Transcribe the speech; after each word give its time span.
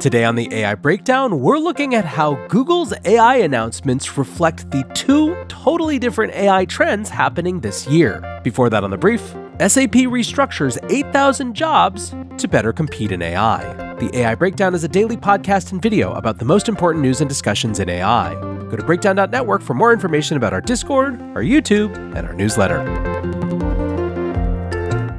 Today 0.00 0.24
on 0.24 0.34
the 0.34 0.52
AI 0.52 0.74
Breakdown, 0.74 1.40
we're 1.40 1.58
looking 1.58 1.94
at 1.94 2.04
how 2.04 2.34
Google's 2.48 2.92
AI 3.04 3.36
announcements 3.36 4.18
reflect 4.18 4.70
the 4.70 4.82
two 4.94 5.34
totally 5.48 5.98
different 5.98 6.34
AI 6.34 6.66
trends 6.66 7.08
happening 7.08 7.60
this 7.60 7.86
year. 7.86 8.40
Before 8.44 8.68
that, 8.68 8.84
on 8.84 8.90
the 8.90 8.98
brief, 8.98 9.22
SAP 9.58 10.06
restructures 10.12 10.78
8,000 10.90 11.54
jobs 11.54 12.14
to 12.36 12.46
better 12.46 12.72
compete 12.72 13.10
in 13.10 13.22
AI. 13.22 13.94
The 13.94 14.10
AI 14.18 14.34
Breakdown 14.34 14.74
is 14.74 14.84
a 14.84 14.88
daily 14.88 15.16
podcast 15.16 15.72
and 15.72 15.80
video 15.80 16.12
about 16.12 16.38
the 16.38 16.44
most 16.44 16.68
important 16.68 17.02
news 17.02 17.22
and 17.22 17.28
discussions 17.28 17.80
in 17.80 17.88
AI. 17.88 18.34
Go 18.68 18.76
to 18.76 18.84
breakdown.network 18.84 19.62
for 19.62 19.72
more 19.72 19.92
information 19.92 20.36
about 20.36 20.52
our 20.52 20.60
Discord, 20.60 21.14
our 21.34 21.42
YouTube, 21.42 21.94
and 22.14 22.26
our 22.26 22.34
newsletter. 22.34 23.15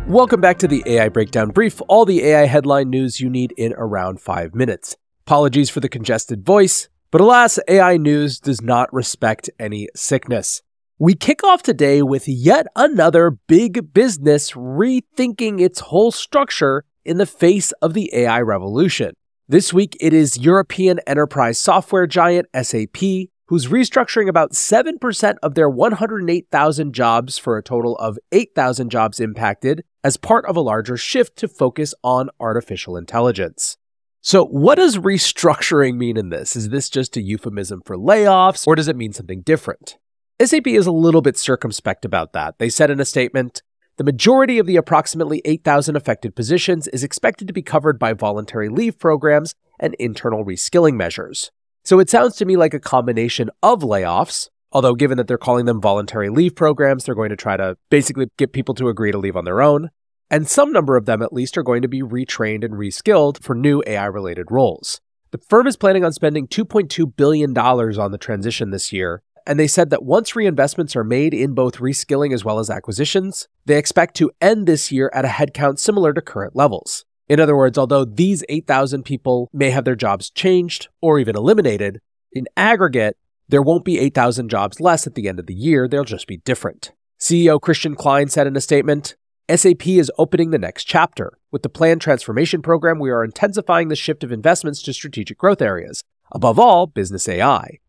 Welcome 0.08 0.40
back 0.40 0.58
to 0.60 0.70
the 0.70 0.84
AI 0.86 1.10
Breakdown 1.10 1.50
Brief, 1.50 1.82
all 1.90 2.06
the 2.06 2.24
AI 2.24 2.46
headline 2.46 2.90
news 2.90 3.20
you 3.20 3.30
need 3.30 3.54
in 3.58 3.74
around 3.74 4.22
five 4.22 4.56
minutes. 4.56 4.96
Apologies 5.26 5.70
for 5.70 5.82
the 5.82 5.90
congested 5.90 6.46
voice, 6.46 6.88
but 7.12 7.20
alas, 7.20 7.60
AI 7.68 7.98
news 7.98 8.40
does 8.40 8.62
not 8.62 8.92
respect 8.94 9.50
any 9.60 9.90
sickness. 9.96 10.62
We 10.98 11.14
kick 11.14 11.44
off 11.44 11.62
today 11.62 12.02
with 12.04 12.26
yet 12.26 12.68
another 12.78 13.32
big 13.32 13.94
business 13.94 14.54
rethinking 14.54 15.60
its 15.60 15.82
whole 15.82 16.14
structure 16.14 16.86
in 17.04 17.18
the 17.18 17.26
face 17.26 17.74
of 17.82 17.94
the 17.94 18.10
AI 18.16 18.40
revolution. 18.40 19.14
This 19.50 19.74
week, 19.74 19.98
it 20.00 20.14
is 20.14 20.38
European 20.38 21.02
enterprise 21.06 21.60
software 21.60 22.08
giant 22.08 22.48
SAP 22.56 23.28
who's 23.48 23.68
restructuring 23.68 24.28
about 24.28 24.52
7% 24.52 25.36
of 25.42 25.56
their 25.56 25.70
108,000 25.70 26.94
jobs 26.94 27.38
for 27.38 27.58
a 27.58 27.64
total 27.64 27.96
of 27.98 28.20
8,000 28.32 28.90
jobs 28.90 29.20
impacted 29.20 29.84
as 30.08 30.16
part 30.16 30.46
of 30.46 30.56
a 30.56 30.62
larger 30.62 30.96
shift 30.96 31.36
to 31.36 31.50
focus 31.50 31.94
on 32.02 32.30
artificial 32.40 32.96
intelligence. 32.96 33.76
So, 34.22 34.46
what 34.46 34.76
does 34.76 34.98
restructuring 34.98 35.98
mean 35.98 36.16
in 36.16 36.30
this? 36.30 36.56
Is 36.56 36.70
this 36.70 36.90
just 36.90 37.18
a 37.18 37.22
euphemism 37.22 37.82
for 37.86 37.98
layoffs, 37.98 38.66
or 38.66 38.76
does 38.76 38.88
it 38.88 38.96
mean 38.96 39.12
something 39.12 39.42
different? 39.42 39.98
SAP 40.42 40.68
is 40.68 40.88
a 40.88 40.94
little 40.94 41.22
bit 41.22 41.38
circumspect 41.38 42.06
about 42.06 42.32
that. 42.32 42.58
They 42.58 42.70
said 42.70 42.90
in 42.90 43.02
a 43.02 43.06
statement, 43.06 43.62
the 43.98 44.06
majority 44.06 44.60
of 44.60 44.66
the 44.66 44.78
approximately 44.78 45.42
8,000 45.44 45.98
affected 45.98 46.38
positions 46.38 46.88
is 46.88 47.04
expected 47.04 47.46
to 47.48 47.54
be 47.54 47.62
covered 47.62 48.00
by 48.00 48.14
voluntary 48.14 48.70
leave 48.70 48.98
programs 48.98 49.56
and 49.78 49.94
internal 49.96 50.46
reskilling 50.46 50.96
measures. 50.96 51.52
So 51.84 52.00
it 52.00 52.10
sounds 52.10 52.38
to 52.38 52.46
me 52.46 52.56
like 52.56 52.74
a 52.74 52.80
combination 52.80 53.50
of 53.62 53.82
layoffs, 53.82 54.48
although 54.72 54.96
given 54.96 55.18
that 55.18 55.28
they're 55.28 55.38
calling 55.38 55.66
them 55.66 55.82
voluntary 55.82 56.30
leave 56.30 56.56
programs, 56.56 57.06
they're 57.06 57.16
going 57.16 57.30
to 57.30 57.36
try 57.36 57.58
to 57.58 57.78
basically 57.90 58.30
get 58.38 58.54
people 58.54 58.76
to 58.76 58.90
agree 58.90 59.12
to 59.12 59.18
leave 59.18 59.36
on 59.36 59.46
their 59.46 59.62
own. 59.62 59.90
And 60.30 60.48
some 60.48 60.74
number 60.74 60.98
of 60.98 61.06
them, 61.06 61.22
at 61.22 61.32
least, 61.32 61.58
are 61.58 61.64
going 61.64 61.82
to 61.82 61.88
be 61.88 62.02
retrained 62.02 62.66
and 62.66 62.74
reskilled 62.74 63.42
for 63.42 63.56
new 63.56 63.82
AI 63.88 64.06
related 64.06 64.48
roles. 64.52 65.00
The 65.32 65.38
firm 65.38 65.68
is 65.68 65.78
planning 65.78 66.04
on 66.04 66.12
spending 66.12 66.48
$2.2 66.48 67.16
billion 67.16 67.58
on 67.58 68.12
the 68.12 68.18
transition 68.18 68.72
this 68.72 68.92
year, 68.92 69.22
and 69.46 69.58
they 69.58 69.68
said 69.68 69.90
that 69.90 70.04
once 70.04 70.34
reinvestments 70.34 70.96
are 70.96 71.04
made 71.06 71.34
in 71.34 71.54
both 71.54 71.78
reskilling 71.78 72.34
as 72.34 72.44
well 72.44 72.60
as 72.60 72.70
acquisitions, 72.70 73.48
they 73.66 73.78
expect 73.78 74.16
to 74.18 74.32
end 74.42 74.68
this 74.68 74.92
year 74.92 75.10
at 75.14 75.26
a 75.26 75.30
headcount 75.30 75.80
similar 75.80 76.14
to 76.14 76.22
current 76.22 76.56
levels. 76.56 77.06
In 77.30 77.40
other 77.40 77.56
words, 77.56 77.78
although 77.78 78.06
these 78.06 78.44
8,000 78.50 79.04
people 79.04 79.50
may 79.54 79.70
have 79.70 79.86
their 79.86 79.96
jobs 79.96 80.30
changed 80.30 80.90
or 81.02 81.20
even 81.20 81.36
eliminated, 81.36 82.00
in 82.34 82.48
aggregate, 82.58 83.18
there 83.48 83.62
won't 83.62 83.86
be 83.86 84.00
8,000 84.00 84.50
jobs 84.50 84.82
less 84.82 85.08
at 85.08 85.16
the 85.16 85.30
end 85.30 85.40
of 85.40 85.48
the 85.48 85.54
year, 85.54 85.88
they'll 85.88 86.04
just 86.04 86.28
be 86.28 86.38
different. 86.38 86.92
CEO 87.20 87.60
Christian 87.60 87.96
Klein 87.96 88.28
said 88.28 88.48
in 88.48 88.56
a 88.56 88.62
statement 88.62 89.16
SAP 89.50 89.88
is 89.88 90.12
opening 90.18 90.50
the 90.50 90.58
next 90.58 90.84
chapter. 90.84 91.38
With 91.52 91.64
the 91.64 91.70
planned 91.70 92.02
transformation 92.02 92.62
program, 92.62 93.00
we 93.00 93.12
are 93.12 93.24
intensifying 93.24 93.88
the 93.88 93.96
shift 93.96 94.26
of 94.26 94.32
investments 94.34 94.82
to 94.82 94.92
strategic 94.92 95.38
growth 95.38 95.62
areas, 95.62 96.04
above 96.34 96.60
all, 96.60 96.86
business 96.86 97.30
AI. 97.30 97.80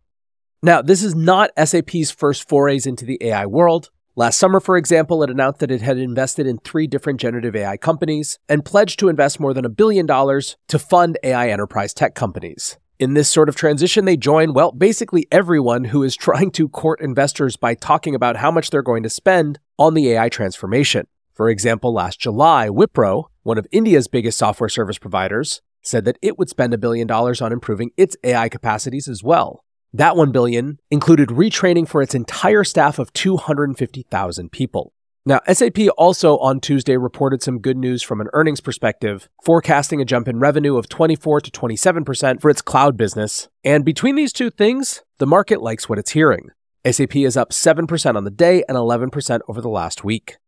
Now, 0.62 0.83
this 0.83 1.03
is 1.03 1.17
not 1.17 1.51
SAP's 1.59 2.12
first 2.12 2.48
forays 2.48 2.86
into 2.86 3.05
the 3.05 3.19
AI 3.20 3.45
world. 3.47 3.91
Last 4.14 4.39
summer, 4.39 4.61
for 4.61 4.77
example, 4.77 5.20
it 5.24 5.30
announced 5.30 5.58
that 5.58 5.73
it 5.73 5.83
had 5.83 5.98
invested 5.98 6.47
in 6.47 6.58
three 6.58 6.86
different 6.86 7.18
generative 7.18 7.57
AI 7.57 7.77
companies 7.77 8.39
and 8.48 8.64
pledged 8.64 9.01
to 9.01 9.08
invest 9.08 9.41
more 9.41 9.52
than 9.52 9.64
a 9.64 9.68
billion 9.68 10.07
dollars 10.07 10.57
to 10.68 10.79
fund 10.79 11.18
AI 11.24 11.48
enterprise 11.48 11.92
tech 11.92 12.14
companies. 12.14 12.77
In 13.01 13.14
this 13.14 13.29
sort 13.29 13.48
of 13.48 13.57
transition, 13.57 14.05
they 14.05 14.17
join, 14.17 14.55
well, 14.55 14.70
basically 14.70 15.27
everyone 15.33 15.86
who 15.86 16.05
is 16.05 16.17
trying 16.17 16.52
to 16.52 16.68
court 16.68 17.01
investors 17.01 17.57
by 17.57 17.74
talking 17.74 18.14
about 18.14 18.36
how 18.36 18.52
much 18.52 18.70
they're 18.70 18.80
going 18.80 19.02
to 19.02 19.11
spend 19.11 19.58
on 19.77 19.95
the 19.95 20.11
AI 20.11 20.29
transformation. 20.29 21.08
For 21.38 21.48
example, 21.48 21.94
last 21.94 22.18
July, 22.18 22.68
Wipro, 22.68 23.26
one 23.44 23.58
of 23.58 23.66
India's 23.70 24.08
biggest 24.08 24.36
software 24.36 24.68
service 24.68 24.98
providers, 24.98 25.62
said 25.82 26.04
that 26.04 26.18
it 26.20 26.36
would 26.36 26.50
spend 26.50 26.74
a 26.74 26.78
billion 26.78 27.06
dollars 27.06 27.40
on 27.40 27.52
improving 27.52 27.92
its 27.96 28.16
AI 28.24 28.48
capacities 28.48 29.06
as 29.06 29.22
well. 29.22 29.64
That 29.92 30.16
1 30.16 30.32
billion 30.32 30.80
included 30.90 31.28
retraining 31.28 31.86
for 31.86 32.02
its 32.02 32.12
entire 32.12 32.64
staff 32.64 32.98
of 32.98 33.12
250,000 33.12 34.50
people. 34.50 34.92
Now, 35.24 35.38
SAP 35.48 35.78
also 35.96 36.38
on 36.38 36.58
Tuesday 36.58 36.96
reported 36.96 37.40
some 37.40 37.60
good 37.60 37.76
news 37.76 38.02
from 38.02 38.20
an 38.20 38.30
earnings 38.32 38.60
perspective, 38.60 39.28
forecasting 39.40 40.00
a 40.00 40.05
jump 40.05 40.26
in 40.26 40.40
revenue 40.40 40.76
of 40.76 40.88
24 40.88 41.42
to 41.42 41.50
27% 41.52 42.40
for 42.40 42.50
its 42.50 42.62
cloud 42.62 42.96
business. 42.96 43.48
And 43.62 43.84
between 43.84 44.16
these 44.16 44.32
two 44.32 44.50
things, 44.50 45.05
the 45.18 45.26
market 45.26 45.62
likes 45.62 45.88
what 45.88 46.00
it's 46.00 46.10
hearing. 46.10 46.48
SAP 46.84 47.14
is 47.14 47.36
up 47.36 47.50
7% 47.50 48.16
on 48.16 48.24
the 48.24 48.30
day 48.32 48.64
and 48.68 48.76
11% 48.76 49.40
over 49.46 49.60
the 49.60 49.68
last 49.68 50.02
week. 50.02 50.38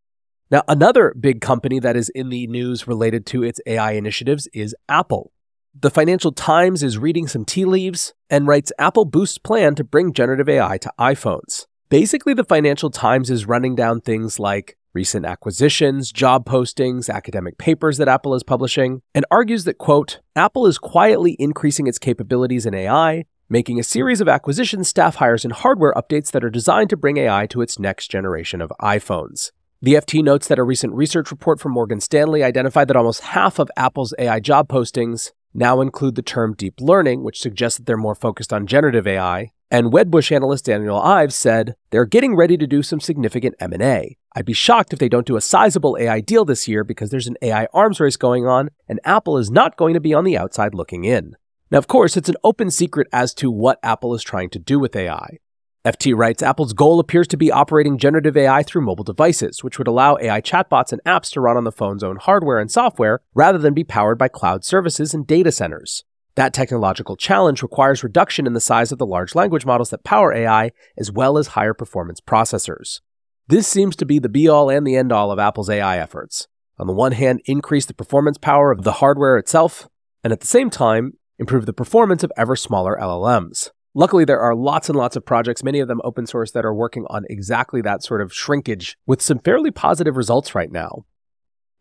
Now, 0.51 0.65
another 0.67 1.15
big 1.19 1.41
company 1.41 1.79
that 1.79 1.97
is 1.97 2.09
in 2.09 2.29
the 2.29 2.49
news 2.49 2.89
related 2.89 3.25
to 3.27 3.45
its 3.45 3.61
AI 3.67 3.93
initiatives 3.93 4.49
is 4.53 4.75
Apple. 4.89 5.31
The 5.79 5.91
Financial 5.91 6.33
Times 6.33 6.83
is 6.83 6.99
reading 6.99 7.29
some 7.29 7.45
tea 7.45 7.65
leaves 7.65 8.15
and 8.29 8.49
writes 8.49 8.73
Apple 8.77 9.05
boosts 9.05 9.39
plan 9.39 9.77
to 9.77 9.85
bring 9.85 10.13
generative 10.13 10.49
AI 10.49 10.79
to 10.79 10.93
iPhones. 10.99 11.67
Basically, 11.89 12.35
the 12.35 12.43
Financial 12.43 12.91
Times 12.91 13.31
is 13.31 13.47
running 13.47 13.77
down 13.77 14.01
things 14.01 14.41
like 14.41 14.77
recent 14.93 15.25
acquisitions, 15.25 16.11
job 16.11 16.45
postings, 16.45 17.09
academic 17.09 17.57
papers 17.57 17.99
that 17.99 18.09
Apple 18.09 18.35
is 18.35 18.43
publishing, 18.43 19.03
and 19.15 19.25
argues 19.31 19.63
that, 19.63 19.79
quote, 19.79 20.19
Apple 20.35 20.67
is 20.67 20.79
quietly 20.79 21.37
increasing 21.39 21.87
its 21.87 21.99
capabilities 22.01 22.67
in 22.67 22.75
AI, 22.75 23.25
making 23.49 23.79
a 23.79 23.85
series 23.85 24.21
of 24.21 24.29
acquisitions, 24.29 24.89
staff 24.89 25.17
hires, 25.17 25.45
and 25.45 25.53
hardware 25.53 25.95
updates 25.97 26.33
that 26.33 26.43
are 26.43 26.51
designed 26.51 26.91
to 26.91 26.97
bring 26.97 27.19
AI 27.19 27.47
to 27.47 27.63
its 27.63 27.79
next 27.79 28.11
generation 28.11 28.61
of 28.61 28.73
iPhones. 28.83 29.53
The 29.83 29.95
FT 29.95 30.23
notes 30.23 30.47
that 30.49 30.59
a 30.59 30.63
recent 30.63 30.93
research 30.93 31.31
report 31.31 31.59
from 31.59 31.73
Morgan 31.73 32.03
Stanley 32.03 32.45
identified 32.45 32.87
that 32.89 32.99
almost 32.99 33.23
half 33.23 33.59
of 33.59 33.71
Apple's 33.79 34.13
AI 34.19 34.39
job 34.39 34.69
postings 34.69 35.33
now 35.55 35.81
include 35.81 36.17
the 36.17 36.23
term 36.23 36.53
deep 36.53 36.83
learning, 36.83 37.23
which 37.23 37.41
suggests 37.41 37.79
that 37.79 37.87
they're 37.87 37.97
more 37.97 38.15
focused 38.15 38.53
on 38.53 38.67
generative 38.67 39.07
AI. 39.07 39.53
And 39.71 39.91
Wedbush 39.91 40.33
analyst 40.33 40.67
Daniel 40.67 41.01
Ives 41.01 41.35
said 41.35 41.77
they're 41.89 42.05
getting 42.05 42.37
ready 42.37 42.59
to 42.59 42.67
do 42.67 42.83
some 42.83 43.01
significant 43.01 43.55
M&A. 43.59 44.19
I'd 44.37 44.45
be 44.45 44.53
shocked 44.53 44.93
if 44.93 44.99
they 44.99 45.09
don't 45.09 45.27
do 45.27 45.37
a 45.37 45.41
sizable 45.41 45.97
AI 45.99 46.21
deal 46.21 46.45
this 46.45 46.69
year 46.69 46.85
because 46.85 47.09
there's 47.09 47.27
an 47.27 47.39
AI 47.41 47.67
arms 47.73 48.01
race 48.01 48.19
going 48.19 48.47
on 48.47 48.69
and 48.87 49.01
Apple 49.05 49.39
is 49.39 49.51
not 49.51 49.79
going 49.79 49.95
to 49.95 50.01
be 50.01 50.13
on 50.13 50.25
the 50.25 50.37
outside 50.37 50.75
looking 50.75 51.05
in. 51.05 51.37
Now, 51.71 51.79
of 51.79 51.89
course, 51.89 52.19
it's 52.19 52.29
an 52.29 52.37
open 52.45 52.71
secret 52.71 53.09
as 53.15 53.33
to 53.35 53.51
what 53.51 53.79
Apple 53.83 54.13
is 54.13 54.23
trying 54.23 54.51
to 54.51 54.59
do 54.59 54.79
with 54.79 54.95
AI. 54.95 55.39
FT 55.83 56.15
writes 56.15 56.43
Apple's 56.43 56.75
goal 56.75 57.01
appears 57.01 57.27
to 57.29 57.39
be 57.39 57.51
operating 57.51 57.97
generative 57.97 58.37
AI 58.37 58.63
through 58.63 58.83
mobile 58.83 59.05
devices, 59.05 59.65
which 59.65 59.79
would 59.79 59.89
allow 59.89 60.19
AI 60.19 60.43
chatbots 60.43 60.93
and 60.93 61.03
apps 61.05 61.33
to 61.33 61.41
run 61.41 61.57
on 61.57 61.65
the 61.65 61.73
phone's 61.73 62.05
own 62.05 62.17
hardware 62.17 62.59
and 62.59 62.71
software 62.71 63.21
rather 63.35 63.57
than 63.57 63.73
be 63.73 63.83
powered 63.83 64.19
by 64.19 64.29
cloud 64.29 64.63
services 64.63 65.15
and 65.15 65.27
data 65.27 65.51
centers. 65.51 66.05
That 66.35 66.53
technological 66.53 67.17
challenge 67.17 67.63
requires 67.63 68.05
reduction 68.05 68.47
in 68.47 68.53
the 68.53 68.61
size 68.61 68.93
of 68.93 68.99
the 68.99 69.07
large 69.07 69.35
language 69.35 69.65
models 69.65 69.89
that 69.89 70.05
power 70.05 70.35
AI, 70.35 70.73
as 70.99 71.11
well 71.11 71.39
as 71.39 71.49
higher 71.49 71.73
performance 71.73 72.21
processors. 72.21 73.01
This 73.49 73.67
seems 73.67 73.97
to 73.97 74.07
be 74.07 74.19
the 74.19 74.29
be 74.29 74.49
all 74.49 74.69
and 74.69 74.87
the 74.87 74.97
end 74.97 75.13
all 75.13 75.33
of 75.33 75.39
Apple's 75.39 75.71
AI 75.71 75.99
efforts. 75.99 76.47
On 76.79 76.89
the 76.89 76.93
one 76.93 77.13
hand, 77.13 77.41
increase 77.47 77.87
the 77.87 77.95
performance 77.95 78.37
power 78.37 78.71
of 78.71 78.83
the 78.85 78.93
hardware 78.93 79.39
itself, 79.39 79.89
and 80.23 80.31
at 80.31 80.41
the 80.41 80.47
same 80.47 80.69
time, 80.69 81.15
improve 81.39 81.65
the 81.65 81.73
performance 81.73 82.23
of 82.23 82.31
ever 82.37 82.55
smaller 82.55 82.99
LLMs. 83.01 83.71
Luckily, 83.95 84.25
there 84.25 84.41
are 84.41 84.55
lots 84.55 84.89
and 84.89 84.97
lots 84.97 85.17
of 85.17 85.25
projects, 85.25 85.65
many 85.65 85.81
of 85.81 85.89
them 85.89 86.01
open 86.05 86.25
source, 86.25 86.53
that 86.53 86.65
are 86.65 86.75
working 86.75 87.07
on 87.11 87.25
exactly 87.29 87.81
that 87.83 88.05
sort 88.05 88.21
of 88.21 88.33
shrinkage 88.33 88.97
with 89.05 89.21
some 89.21 89.41
fairly 89.41 89.73
positive 89.73 90.17
results 90.17 90.55
right 90.55 90.71
now. 90.71 91.05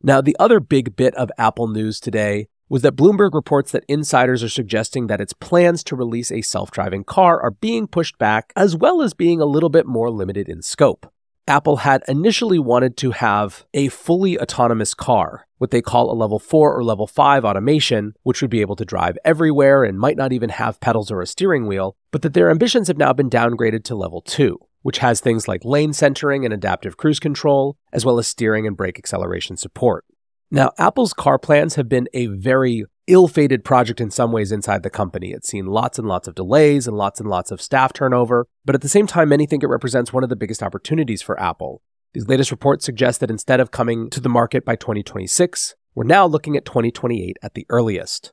Now, 0.02 0.20
the 0.20 0.36
other 0.40 0.60
big 0.60 0.96
bit 0.96 1.14
of 1.16 1.30
Apple 1.38 1.68
news 1.68 2.00
today 2.00 2.48
was 2.68 2.82
that 2.82 2.96
Bloomberg 2.96 3.34
reports 3.34 3.72
that 3.72 3.84
insiders 3.88 4.44
are 4.44 4.50
suggesting 4.50 5.08
that 5.08 5.22
its 5.22 5.34
plans 5.34 5.84
to 5.84 5.96
release 5.96 6.32
a 6.32 6.42
self 6.42 6.72
driving 6.72 7.04
car 7.04 7.40
are 7.42 7.52
being 7.52 7.86
pushed 7.86 8.18
back, 8.18 8.54
as 8.56 8.76
well 8.76 9.02
as 9.02 9.14
being 9.14 9.40
a 9.40 9.46
little 9.46 9.70
bit 9.70 9.86
more 9.86 10.10
limited 10.10 10.50
in 10.50 10.64
scope. 10.64 11.12
Apple 11.50 11.78
had 11.78 12.04
initially 12.08 12.60
wanted 12.60 12.96
to 12.98 13.10
have 13.10 13.66
a 13.74 13.88
fully 13.90 14.40
autonomous 14.40 14.94
car, 14.94 15.48
what 15.58 15.72
they 15.72 15.82
call 15.82 16.12
a 16.12 16.14
level 16.14 16.38
4 16.38 16.78
or 16.78 16.84
level 16.84 17.08
5 17.08 17.44
automation, 17.44 18.14
which 18.22 18.42
would 18.42 18.52
be 18.52 18.62
able 18.62 18.76
to 18.76 18.86
drive 18.86 19.18
everywhere 19.26 19.84
and 19.84 20.00
might 20.00 20.16
not 20.16 20.32
even 20.32 20.50
have 20.50 20.80
pedals 20.80 21.10
or 21.10 21.22
a 21.22 21.28
steering 21.28 21.66
wheel, 21.66 21.98
but 22.12 22.22
that 22.22 22.36
their 22.36 22.52
ambitions 22.52 22.88
have 22.88 23.00
now 23.00 23.14
been 23.14 23.32
downgraded 23.32 23.84
to 23.86 23.96
level 23.96 24.22
2, 24.22 24.60
which 24.84 25.00
has 25.00 25.20
things 25.20 25.48
like 25.48 25.66
lane 25.66 25.92
centering 25.92 26.46
and 26.46 26.54
adaptive 26.54 26.98
cruise 26.98 27.20
control, 27.20 27.76
as 27.92 28.06
well 28.06 28.20
as 28.20 28.28
steering 28.28 28.68
and 28.68 28.78
brake 28.78 29.00
acceleration 29.00 29.58
support. 29.58 30.06
Now, 30.52 30.72
Apple's 30.78 31.14
car 31.14 31.40
plans 31.40 31.76
have 31.76 31.90
been 31.90 32.08
a 32.14 32.28
very 32.28 32.86
ill 33.10 33.28
fated 33.28 33.66
project 33.66 34.00
in 34.00 34.12
some 34.12 34.32
ways 34.32 34.52
inside 34.52 34.84
the 34.84 34.90
company. 34.90 35.32
It's 35.32 35.50
seen 35.50 35.66
lots 35.66 36.00
and 36.00 36.08
lots 36.08 36.28
of 36.28 36.36
delays 36.36 36.88
and 36.88 36.96
lots 36.96 37.20
and 37.20 37.30
lots 37.30 37.52
of 37.52 37.62
staff 37.62 37.92
turnover, 37.92 38.48
but 38.64 38.76
at 38.76 38.82
the 38.82 38.88
same 38.88 39.08
time, 39.08 39.30
many 39.30 39.46
think 39.46 39.64
it 39.64 39.68
represents 39.68 40.14
one 40.14 40.24
of 40.24 40.30
the 40.30 40.36
biggest 40.36 40.64
opportunities 40.64 41.22
for 41.22 41.40
Apple. 41.40 41.82
These 42.14 42.28
latest 42.28 42.52
reports 42.52 42.86
suggest 42.86 43.20
that 43.20 43.30
instead 43.30 43.60
of 43.60 43.72
coming 43.72 44.10
to 44.12 44.20
the 44.20 44.30
market 44.30 44.64
by 44.64 44.76
2026, 44.76 45.76
we're 45.96 46.04
now 46.06 46.26
looking 46.26 46.56
at 46.56 46.66
2028 46.66 47.38
at 47.44 47.56
the 47.56 47.66
earliest. 47.70 48.32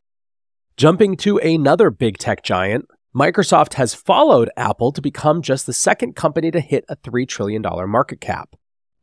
Jumping 0.77 1.17
to 1.17 1.39
another 1.39 1.91
big 1.91 2.19
tech 2.19 2.43
giant, 2.43 2.87
Microsoft 3.15 3.75
has 3.75 3.95
followed 3.95 4.51
Apple 4.59 4.93
to 4.93 5.01
become 5.01 5.41
just 5.41 5.65
the 5.65 5.73
second 5.73 6.15
company 6.15 6.51
to 6.51 6.61
hit 6.61 6.85
a 6.89 6.97
$3 6.97 7.27
trillion 7.27 7.63
market 7.89 8.21
cap. 8.21 8.55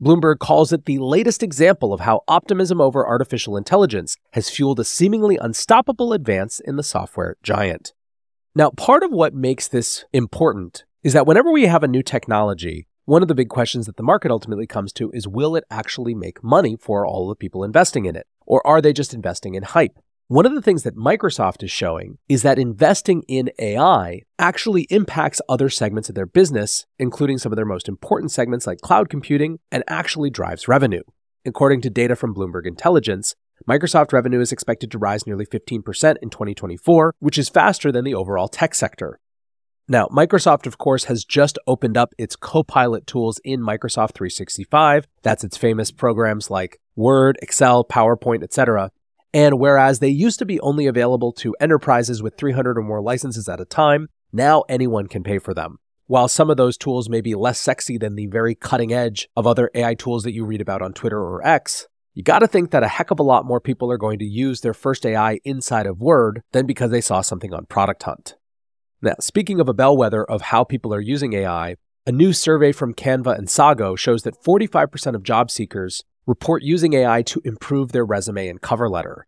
Bloomberg 0.03 0.39
calls 0.39 0.73
it 0.73 0.83
the 0.83 0.99
latest 0.99 1.41
example 1.41 1.93
of 1.93 2.01
how 2.01 2.23
optimism 2.27 2.81
over 2.81 3.07
artificial 3.07 3.55
intelligence 3.55 4.17
has 4.33 4.49
fueled 4.49 4.81
a 4.81 4.83
seemingly 4.83 5.37
unstoppable 5.37 6.11
advance 6.11 6.59
in 6.59 6.75
the 6.75 6.83
software 6.83 7.37
giant. 7.41 7.93
Now, 8.53 8.71
part 8.71 9.03
of 9.03 9.11
what 9.11 9.33
makes 9.33 9.69
this 9.69 10.03
important 10.11 10.83
is 11.03 11.13
that 11.13 11.25
whenever 11.25 11.49
we 11.53 11.67
have 11.67 11.83
a 11.83 11.87
new 11.87 12.03
technology, 12.03 12.85
one 13.05 13.21
of 13.21 13.29
the 13.29 13.35
big 13.35 13.47
questions 13.47 13.85
that 13.85 13.95
the 13.95 14.03
market 14.03 14.29
ultimately 14.29 14.67
comes 14.67 14.91
to 14.93 15.09
is 15.11 15.25
will 15.25 15.55
it 15.55 15.63
actually 15.71 16.13
make 16.13 16.43
money 16.43 16.75
for 16.75 17.05
all 17.05 17.29
the 17.29 17.35
people 17.35 17.63
investing 17.63 18.03
in 18.03 18.17
it? 18.17 18.27
Or 18.45 18.65
are 18.67 18.81
they 18.81 18.91
just 18.91 19.13
investing 19.13 19.55
in 19.55 19.63
hype? 19.63 19.97
One 20.33 20.47
of 20.47 20.55
the 20.55 20.63
things 20.63 20.81
that 20.81 20.95
Microsoft 20.95 21.61
is 21.61 21.69
showing 21.69 22.17
is 22.27 22.41
that 22.41 22.57
investing 22.57 23.21
in 23.27 23.51
AI 23.59 24.23
actually 24.39 24.87
impacts 24.89 25.43
other 25.47 25.69
segments 25.69 26.09
of 26.09 26.15
their 26.15 26.25
business, 26.25 26.87
including 26.97 27.37
some 27.37 27.51
of 27.51 27.55
their 27.55 27.67
most 27.67 27.87
important 27.87 28.31
segments 28.31 28.65
like 28.65 28.81
cloud 28.81 29.11
computing, 29.11 29.59
and 29.71 29.83
actually 29.87 30.31
drives 30.31 30.67
revenue. 30.67 31.03
According 31.45 31.81
to 31.81 31.91
data 31.91 32.15
from 32.15 32.33
Bloomberg 32.33 32.65
Intelligence, 32.65 33.35
Microsoft 33.69 34.11
revenue 34.11 34.39
is 34.39 34.51
expected 34.51 34.89
to 34.89 34.97
rise 34.97 35.27
nearly 35.27 35.45
15% 35.45 36.15
in 36.19 36.31
2024, 36.31 37.13
which 37.19 37.37
is 37.37 37.47
faster 37.47 37.91
than 37.91 38.03
the 38.03 38.15
overall 38.15 38.47
tech 38.47 38.73
sector. 38.73 39.19
Now, 39.87 40.07
Microsoft, 40.07 40.65
of 40.65 40.79
course, 40.79 41.03
has 41.03 41.25
just 41.25 41.59
opened 41.67 41.95
up 41.95 42.15
its 42.17 42.35
Copilot 42.35 43.05
tools 43.05 43.39
in 43.43 43.61
Microsoft 43.61 44.15
365. 44.15 45.05
That's 45.21 45.43
its 45.43 45.57
famous 45.57 45.91
programs 45.91 46.49
like 46.49 46.79
Word, 46.95 47.37
Excel, 47.43 47.85
PowerPoint, 47.85 48.41
etc. 48.41 48.89
And 49.33 49.59
whereas 49.59 49.99
they 49.99 50.09
used 50.09 50.39
to 50.39 50.45
be 50.45 50.59
only 50.59 50.85
available 50.85 51.31
to 51.33 51.55
enterprises 51.59 52.21
with 52.21 52.37
300 52.37 52.77
or 52.77 52.83
more 52.83 53.01
licenses 53.01 53.49
at 53.49 53.59
a 53.59 53.65
time, 53.65 54.09
now 54.31 54.63
anyone 54.69 55.07
can 55.07 55.23
pay 55.23 55.39
for 55.39 55.53
them. 55.53 55.79
While 56.05 56.27
some 56.27 56.49
of 56.49 56.57
those 56.57 56.77
tools 56.77 57.09
may 57.09 57.21
be 57.21 57.33
less 57.33 57.59
sexy 57.59 57.97
than 57.97 58.15
the 58.15 58.27
very 58.27 58.53
cutting 58.53 58.93
edge 58.93 59.29
of 59.35 59.47
other 59.47 59.71
AI 59.73 59.95
tools 59.95 60.23
that 60.23 60.33
you 60.33 60.45
read 60.45 60.61
about 60.61 60.81
on 60.81 60.93
Twitter 60.93 61.19
or 61.19 61.45
X, 61.45 61.87
you 62.13 62.21
got 62.21 62.39
to 62.39 62.47
think 62.47 62.69
that 62.69 62.83
a 62.83 62.87
heck 62.87 63.09
of 63.09 63.19
a 63.19 63.23
lot 63.23 63.45
more 63.45 63.59
people 63.59 63.89
are 63.91 63.97
going 63.97 64.19
to 64.19 64.25
use 64.25 64.61
their 64.61 64.73
first 64.73 65.05
AI 65.05 65.39
inside 65.43 65.87
of 65.87 65.99
Word 65.99 66.43
than 66.51 66.67
because 66.67 66.91
they 66.91 67.01
saw 67.01 67.21
something 67.21 67.53
on 67.53 67.65
Product 67.65 68.03
Hunt. 68.03 68.35
Now, 69.01 69.15
speaking 69.19 69.59
of 69.59 69.67
a 69.67 69.73
bellwether 69.73 70.23
of 70.23 70.43
how 70.43 70.63
people 70.63 70.93
are 70.93 71.01
using 71.01 71.33
AI, 71.33 71.77
a 72.05 72.11
new 72.11 72.33
survey 72.33 72.71
from 72.71 72.93
Canva 72.93 73.37
and 73.37 73.49
Sago 73.49 73.95
shows 73.95 74.23
that 74.23 74.43
45% 74.43 75.15
of 75.15 75.23
job 75.23 75.49
seekers 75.49 76.03
report 76.25 76.63
using 76.63 76.93
AI 76.93 77.21
to 77.23 77.41
improve 77.43 77.91
their 77.91 78.05
resume 78.05 78.47
and 78.47 78.61
cover 78.61 78.89
letter. 78.89 79.27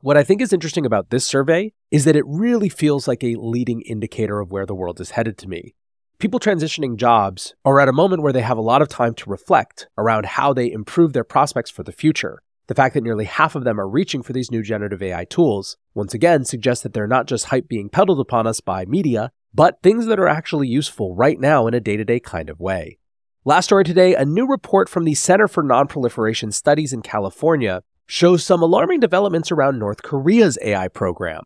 What 0.00 0.16
I 0.18 0.24
think 0.24 0.42
is 0.42 0.52
interesting 0.52 0.84
about 0.84 1.08
this 1.08 1.24
survey 1.24 1.72
is 1.90 2.04
that 2.04 2.16
it 2.16 2.26
really 2.26 2.68
feels 2.68 3.08
like 3.08 3.24
a 3.24 3.36
leading 3.36 3.80
indicator 3.82 4.40
of 4.40 4.52
where 4.52 4.66
the 4.66 4.74
world 4.74 5.00
is 5.00 5.12
headed 5.12 5.38
to 5.38 5.48
me. 5.48 5.74
People 6.18 6.38
transitioning 6.38 6.96
jobs 6.96 7.54
are 7.64 7.80
at 7.80 7.88
a 7.88 7.92
moment 7.92 8.22
where 8.22 8.32
they 8.32 8.42
have 8.42 8.58
a 8.58 8.62
lot 8.62 8.82
of 8.82 8.88
time 8.88 9.14
to 9.14 9.30
reflect 9.30 9.88
around 9.96 10.26
how 10.26 10.52
they 10.52 10.70
improve 10.70 11.12
their 11.12 11.24
prospects 11.24 11.70
for 11.70 11.82
the 11.82 11.92
future. 11.92 12.42
The 12.66 12.74
fact 12.74 12.94
that 12.94 13.02
nearly 13.02 13.24
half 13.24 13.54
of 13.54 13.64
them 13.64 13.80
are 13.80 13.88
reaching 13.88 14.22
for 14.22 14.32
these 14.32 14.50
new 14.50 14.62
generative 14.62 15.02
AI 15.02 15.24
tools 15.24 15.76
once 15.94 16.14
again 16.14 16.44
suggests 16.44 16.82
that 16.82 16.92
they're 16.92 17.06
not 17.06 17.26
just 17.26 17.46
hype 17.46 17.68
being 17.68 17.88
peddled 17.88 18.20
upon 18.20 18.46
us 18.46 18.60
by 18.60 18.84
media, 18.84 19.32
but 19.52 19.82
things 19.82 20.06
that 20.06 20.20
are 20.20 20.28
actually 20.28 20.68
useful 20.68 21.14
right 21.14 21.38
now 21.38 21.66
in 21.66 21.74
a 21.74 21.80
day 21.80 21.96
to 21.96 22.04
day 22.04 22.20
kind 22.20 22.50
of 22.50 22.60
way. 22.60 22.98
Last 23.46 23.66
story 23.66 23.84
today 23.84 24.14
a 24.14 24.24
new 24.24 24.46
report 24.46 24.88
from 24.88 25.04
the 25.04 25.12
Center 25.12 25.48
for 25.48 25.62
Nonproliferation 25.62 26.50
Studies 26.50 26.94
in 26.94 27.02
California 27.02 27.82
shows 28.06 28.42
some 28.42 28.62
alarming 28.62 29.00
developments 29.00 29.52
around 29.52 29.78
North 29.78 30.02
Korea's 30.02 30.56
AI 30.62 30.88
program. 30.88 31.42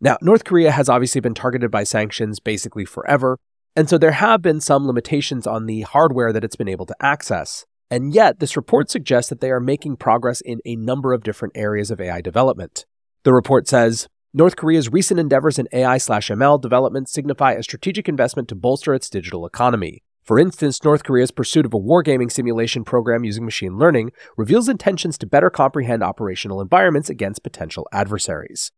Now, 0.00 0.16
North 0.22 0.44
Korea 0.44 0.70
has 0.70 0.88
obviously 0.88 1.20
been 1.20 1.34
targeted 1.34 1.70
by 1.70 1.84
sanctions 1.84 2.40
basically 2.40 2.86
forever, 2.86 3.38
and 3.76 3.86
so 3.86 3.98
there 3.98 4.12
have 4.12 4.40
been 4.40 4.62
some 4.62 4.86
limitations 4.86 5.46
on 5.46 5.66
the 5.66 5.82
hardware 5.82 6.32
that 6.32 6.42
it's 6.42 6.56
been 6.56 6.70
able 6.70 6.86
to 6.86 6.96
access. 7.00 7.66
And 7.90 8.14
yet, 8.14 8.38
this 8.38 8.56
report 8.56 8.90
suggests 8.90 9.28
that 9.28 9.42
they 9.42 9.50
are 9.50 9.60
making 9.60 9.98
progress 9.98 10.40
in 10.40 10.60
a 10.64 10.76
number 10.76 11.12
of 11.12 11.22
different 11.22 11.54
areas 11.54 11.90
of 11.90 12.00
AI 12.00 12.22
development. 12.22 12.86
The 13.24 13.34
report 13.34 13.68
says 13.68 14.08
North 14.32 14.56
Korea's 14.56 14.88
recent 14.88 15.20
endeavors 15.20 15.58
in 15.58 15.68
AI 15.70 15.98
ML 15.98 16.62
development 16.62 17.10
signify 17.10 17.52
a 17.52 17.62
strategic 17.62 18.08
investment 18.08 18.48
to 18.48 18.54
bolster 18.54 18.94
its 18.94 19.10
digital 19.10 19.44
economy. 19.44 20.02
For 20.22 20.38
instance, 20.38 20.84
North 20.84 21.02
Korea's 21.02 21.32
pursuit 21.32 21.66
of 21.66 21.74
a 21.74 21.80
wargaming 21.80 22.30
simulation 22.30 22.84
program 22.84 23.24
using 23.24 23.44
machine 23.44 23.76
learning 23.76 24.12
reveals 24.36 24.68
intentions 24.68 25.18
to 25.18 25.26
better 25.26 25.50
comprehend 25.50 26.02
operational 26.02 26.60
environments 26.60 27.10
against 27.10 27.42
potential 27.42 27.88
adversaries. 27.92 28.70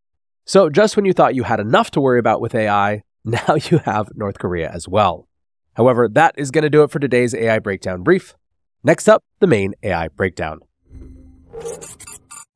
So, 0.46 0.70
just 0.70 0.96
when 0.96 1.04
you 1.04 1.12
thought 1.12 1.34
you 1.34 1.42
had 1.42 1.60
enough 1.60 1.90
to 1.92 2.00
worry 2.00 2.18
about 2.18 2.40
with 2.40 2.54
AI, 2.54 3.02
now 3.24 3.56
you 3.70 3.78
have 3.78 4.10
North 4.14 4.38
Korea 4.38 4.70
as 4.70 4.88
well. 4.88 5.28
However, 5.74 6.08
that 6.08 6.34
is 6.38 6.50
going 6.50 6.62
to 6.62 6.70
do 6.70 6.82
it 6.82 6.90
for 6.90 6.98
today's 6.98 7.34
AI 7.34 7.58
Breakdown 7.58 8.02
Brief. 8.02 8.34
Next 8.82 9.08
up, 9.08 9.22
the 9.40 9.46
main 9.46 9.74
AI 9.82 10.08
Breakdown. 10.08 10.60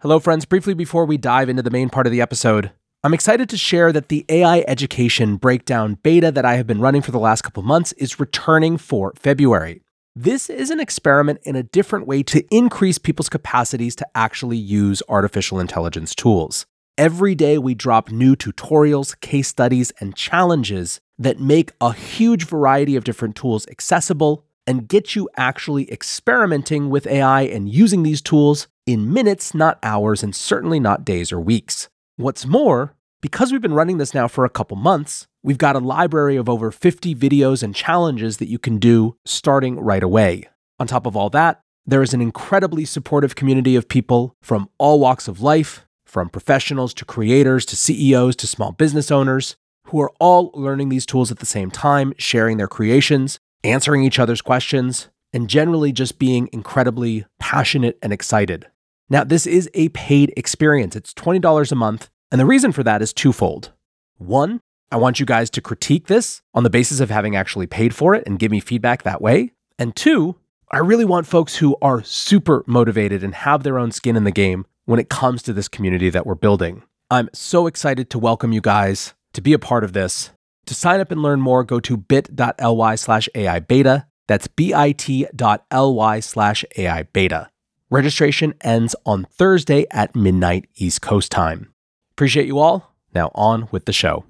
Hello, 0.01 0.19
friends. 0.19 0.45
Briefly 0.45 0.75
before 0.75 1.05
we 1.05 1.19
dive 1.19 1.49
into 1.49 1.63
the 1.63 1.71
main 1.71 1.91
part 1.91 2.07
of 2.07 2.13
the 2.13 2.21
episode, 2.21 2.73
I'm 3.05 3.15
excited 3.15 3.49
to 3.51 3.57
share 3.57 3.93
that 3.93 4.09
the 4.09 4.25
AI 4.29 4.65
Education 4.67 5.37
Breakdown 5.37 5.99
beta 6.03 6.33
that 6.33 6.45
I 6.45 6.57
have 6.57 6.67
been 6.67 6.81
running 6.81 7.01
for 7.01 7.13
the 7.13 7.21
last 7.21 7.43
couple 7.43 7.63
months 7.63 7.93
is 7.93 8.19
returning 8.19 8.77
for 8.77 9.13
February. 9.15 9.83
This 10.17 10.51
is 10.51 10.71
an 10.71 10.81
experiment 10.81 11.39
in 11.45 11.55
a 11.55 11.63
different 11.63 12.09
way 12.09 12.25
to 12.25 12.45
increase 12.51 12.99
people's 12.99 13.29
capacities 13.29 13.95
to 13.97 14.07
actually 14.17 14.57
use 14.57 15.01
artificial 15.09 15.61
intelligence 15.61 16.13
tools. 16.13 16.67
Every 16.97 17.37
day, 17.37 17.57
we 17.57 17.77
drop 17.77 18.11
new 18.11 18.35
tutorials, 18.35 19.19
case 19.21 19.47
studies, 19.47 19.93
and 20.01 20.17
challenges 20.17 21.01
that 21.21 21.39
make 21.39 21.71
a 21.81 21.93
huge 21.93 22.47
variety 22.47 22.97
of 22.97 23.05
different 23.05 23.37
tools 23.37 23.65
accessible 23.69 24.45
and 24.67 24.89
get 24.89 25.15
you 25.15 25.29
actually 25.37 25.89
experimenting 25.93 26.91
with 26.91 27.07
AI 27.07 27.43
and 27.43 27.69
using 27.69 28.03
these 28.03 28.21
tools 28.21 28.67
in 28.87 29.13
minutes, 29.13 29.55
not 29.55 29.79
hours, 29.85 30.25
and 30.25 30.35
certainly 30.35 30.81
not 30.81 31.05
days 31.05 31.31
or 31.31 31.39
weeks. 31.41 31.89
What's 32.19 32.47
more, 32.47 32.97
because 33.21 33.53
we've 33.53 33.63
been 33.63 33.75
running 33.75 33.99
this 33.99 34.13
now 34.13 34.27
for 34.27 34.45
a 34.45 34.51
couple 34.51 34.77
months, 34.77 35.29
we've 35.45 35.57
got 35.57 35.77
a 35.77 35.79
library 35.79 36.35
of 36.35 36.49
over 36.49 36.73
50 36.73 37.15
videos 37.15 37.63
and 37.63 37.73
challenges 37.73 38.39
that 38.39 38.49
you 38.49 38.59
can 38.59 38.79
do 38.79 39.15
starting 39.25 39.79
right 39.79 40.03
away. 40.03 40.49
On 40.81 40.89
top 40.89 41.07
of 41.07 41.17
all 41.17 41.31
that, 41.31 41.61
there 41.87 42.03
is 42.03 42.13
an 42.13 42.21
incredibly 42.21 42.85
supportive 42.85 43.37
community 43.37 43.77
of 43.77 43.89
people 43.89 44.35
from 44.43 44.69
all 44.79 44.99
walks 44.99 45.29
of 45.29 45.43
life, 45.43 45.87
from 46.07 46.29
professionals 46.29 46.93
to 46.95 47.05
creators 47.05 47.65
to 47.67 47.77
CEOs 47.77 48.35
to 48.35 48.49
small 48.49 48.73
business 48.73 49.13
owners, 49.13 49.55
who 49.85 50.01
are 50.01 50.11
all 50.19 50.51
learning 50.55 50.89
these 50.89 51.07
tools 51.07 51.31
at 51.31 51.39
the 51.39 51.47
same 51.47 51.71
time, 51.71 52.13
sharing 52.19 52.57
their 52.57 52.67
creations, 52.67 53.39
answering 53.63 54.03
each 54.03 54.19
other's 54.19 54.43
questions, 54.43 55.09
and 55.33 55.49
generally 55.49 55.93
just 55.93 56.19
being 56.19 56.49
incredibly 56.53 57.27
passionate 57.39 57.97
and 58.03 58.13
excited. 58.13 58.67
Now, 59.11 59.25
this 59.25 59.47
is 59.47 59.71
a 59.75 59.89
paid 59.91 60.33
experience. 60.37 60.95
It's 60.95 61.15
$20 61.15 61.73
a 61.73 61.75
month. 61.75 62.11
And 62.31 62.41
the 62.41 62.47
reason 62.47 62.73
for 62.73 62.83
that 62.83 63.01
is 63.01 63.13
twofold. 63.13 63.73
One, 64.19 64.61
I 64.93 64.97
want 64.97 65.19
you 65.19 65.27
guys 65.27 65.49
to 65.51 65.61
critique 65.61 66.07
this 66.07 66.43
on 66.55 66.63
the 66.63 66.71
basis 66.71 67.01
of 67.01 67.11
having 67.11 67.35
actually 67.37 67.67
paid 67.67 67.95
for 67.95 68.15
it 68.15 68.25
and 68.27 68.39
give 68.39 68.51
me 68.51 68.61
feedback 68.61 69.03
that 69.03 69.23
way. 69.23 69.53
And 69.79 69.97
two, 69.97 70.37
I 70.71 70.79
really 70.79 71.05
want 71.05 71.27
folks 71.27 71.57
who 71.57 71.77
are 71.81 72.03
super 72.03 72.65
motivated 72.67 73.25
and 73.25 73.35
have 73.35 73.63
their 73.63 73.79
own 73.79 73.93
skin 73.93 74.17
in 74.17 74.25
the 74.25 74.31
game 74.31 74.67
when 74.85 75.01
it 75.01 75.09
comes 75.09 75.43
to 75.45 75.53
this 75.53 75.69
community 75.69 76.11
that 76.11 76.27
we're 76.27 76.35
building. 76.35 76.83
I'm 77.11 77.31
so 77.33 77.67
excited 77.67 78.11
to 78.11 78.19
welcome 78.19 78.53
you 78.53 78.61
guys 78.61 79.15
to 79.33 79.41
be 79.41 79.55
a 79.55 79.59
part 79.59 79.85
of 79.85 79.95
this. 79.95 80.31
To 80.67 80.75
sign 80.75 81.01
up 81.01 81.11
and 81.11 81.23
learn 81.23 81.41
more, 81.41 81.65
go 81.65 81.81
to 81.81 81.97
bit.ly 81.97 82.95
slash 82.97 83.29
AI 83.35 83.61
beta. 83.61 84.07
That's 84.27 84.47
bit.ly 84.47 86.21
slash 86.21 86.65
AI 86.77 87.03
beta. 87.05 87.51
Registration 87.91 88.53
ends 88.61 88.95
on 89.07 89.25
Thursday 89.25 89.87
at 89.91 90.15
midnight 90.15 90.69
East 90.75 91.01
Coast 91.01 91.33
time. 91.33 91.73
Appreciate 92.13 92.47
you 92.47 92.59
all. 92.59 92.95
Now 93.15 93.31
on 93.35 93.67
with 93.71 93.87
the 93.87 93.95
show. 93.95 94.27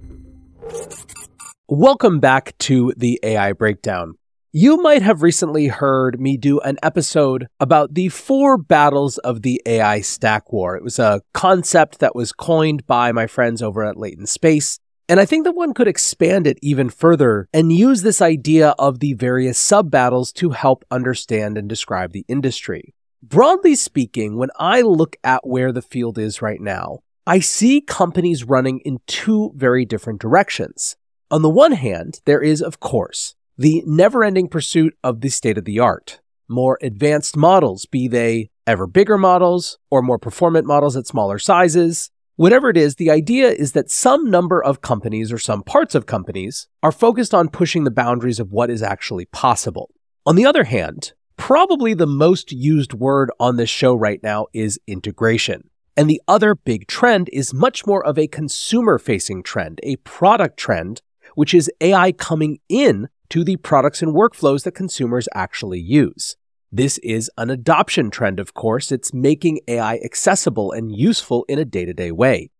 Welcome 1.66 2.20
back 2.20 2.56
to 2.58 2.94
the 2.96 3.18
AI 3.24 3.52
Breakdown. 3.52 4.14
You 4.52 4.76
might 4.76 5.02
have 5.02 5.22
recently 5.22 5.66
heard 5.66 6.20
me 6.20 6.36
do 6.36 6.60
an 6.60 6.78
episode 6.84 7.48
about 7.58 7.94
the 7.94 8.10
four 8.10 8.58
battles 8.58 9.18
of 9.18 9.42
the 9.42 9.60
AI 9.66 10.02
stack 10.02 10.52
war. 10.52 10.76
It 10.76 10.84
was 10.84 11.00
a 11.00 11.20
concept 11.34 11.98
that 11.98 12.14
was 12.14 12.30
coined 12.30 12.86
by 12.86 13.10
my 13.10 13.26
friends 13.26 13.60
over 13.60 13.84
at 13.84 13.96
Latent 13.96 14.28
Space. 14.28 14.78
And 15.08 15.18
I 15.18 15.24
think 15.24 15.42
that 15.44 15.56
one 15.56 15.74
could 15.74 15.88
expand 15.88 16.46
it 16.46 16.60
even 16.62 16.90
further 16.90 17.48
and 17.52 17.72
use 17.72 18.02
this 18.02 18.22
idea 18.22 18.76
of 18.78 19.00
the 19.00 19.14
various 19.14 19.58
sub 19.58 19.90
battles 19.90 20.30
to 20.34 20.50
help 20.50 20.84
understand 20.92 21.58
and 21.58 21.68
describe 21.68 22.12
the 22.12 22.24
industry. 22.28 22.94
Broadly 23.22 23.74
speaking, 23.74 24.38
when 24.38 24.50
I 24.60 24.80
look 24.80 25.16
at 25.24 25.44
where 25.44 25.72
the 25.72 25.82
field 25.82 26.18
is 26.18 26.40
right 26.40 26.60
now, 26.60 27.00
I 27.26 27.40
see 27.40 27.80
companies 27.80 28.44
running 28.44 28.78
in 28.84 29.00
two 29.08 29.52
very 29.56 29.84
different 29.84 30.20
directions. 30.20 30.96
On 31.28 31.42
the 31.42 31.50
one 31.50 31.72
hand, 31.72 32.20
there 32.26 32.40
is, 32.40 32.62
of 32.62 32.78
course, 32.78 33.34
the 33.56 33.82
never 33.84 34.22
ending 34.22 34.46
pursuit 34.46 34.96
of 35.02 35.20
the 35.20 35.30
state 35.30 35.58
of 35.58 35.64
the 35.64 35.80
art. 35.80 36.20
More 36.48 36.78
advanced 36.80 37.36
models, 37.36 37.86
be 37.86 38.06
they 38.06 38.50
ever 38.68 38.86
bigger 38.86 39.18
models 39.18 39.78
or 39.90 40.00
more 40.00 40.18
performant 40.18 40.64
models 40.64 40.96
at 40.96 41.08
smaller 41.08 41.40
sizes. 41.40 42.12
Whatever 42.36 42.70
it 42.70 42.76
is, 42.76 42.94
the 42.94 43.10
idea 43.10 43.50
is 43.50 43.72
that 43.72 43.90
some 43.90 44.30
number 44.30 44.62
of 44.62 44.80
companies 44.80 45.32
or 45.32 45.38
some 45.38 45.64
parts 45.64 45.96
of 45.96 46.06
companies 46.06 46.68
are 46.84 46.92
focused 46.92 47.34
on 47.34 47.48
pushing 47.48 47.82
the 47.82 47.90
boundaries 47.90 48.38
of 48.38 48.52
what 48.52 48.70
is 48.70 48.80
actually 48.80 49.24
possible. 49.24 49.90
On 50.24 50.36
the 50.36 50.46
other 50.46 50.64
hand, 50.64 51.14
probably 51.38 51.94
the 51.94 52.06
most 52.06 52.52
used 52.52 52.92
word 52.92 53.30
on 53.40 53.56
this 53.56 53.70
show 53.70 53.94
right 53.94 54.22
now 54.22 54.48
is 54.52 54.78
integration. 54.86 55.70
And 55.96 56.10
the 56.10 56.20
other 56.28 56.54
big 56.54 56.86
trend 56.86 57.30
is 57.32 57.54
much 57.54 57.86
more 57.86 58.04
of 58.04 58.18
a 58.18 58.26
consumer 58.26 58.98
facing 58.98 59.42
trend, 59.42 59.80
a 59.82 59.96
product 59.96 60.58
trend, 60.58 61.00
which 61.34 61.54
is 61.54 61.70
AI 61.80 62.12
coming 62.12 62.58
in 62.68 63.08
to 63.30 63.44
the 63.44 63.56
products 63.56 64.02
and 64.02 64.14
workflows 64.14 64.64
that 64.64 64.72
consumers 64.72 65.28
actually 65.34 65.80
use. 65.80 66.36
This 66.70 66.98
is 66.98 67.30
an 67.38 67.48
adoption 67.48 68.10
trend, 68.10 68.38
of 68.38 68.52
course. 68.52 68.92
It's 68.92 69.14
making 69.14 69.60
AI 69.66 69.96
accessible 70.04 70.70
and 70.70 70.94
useful 70.94 71.46
in 71.48 71.58
a 71.58 71.64
day 71.64 71.86
to 71.86 71.94
day 71.94 72.12
way. 72.12 72.50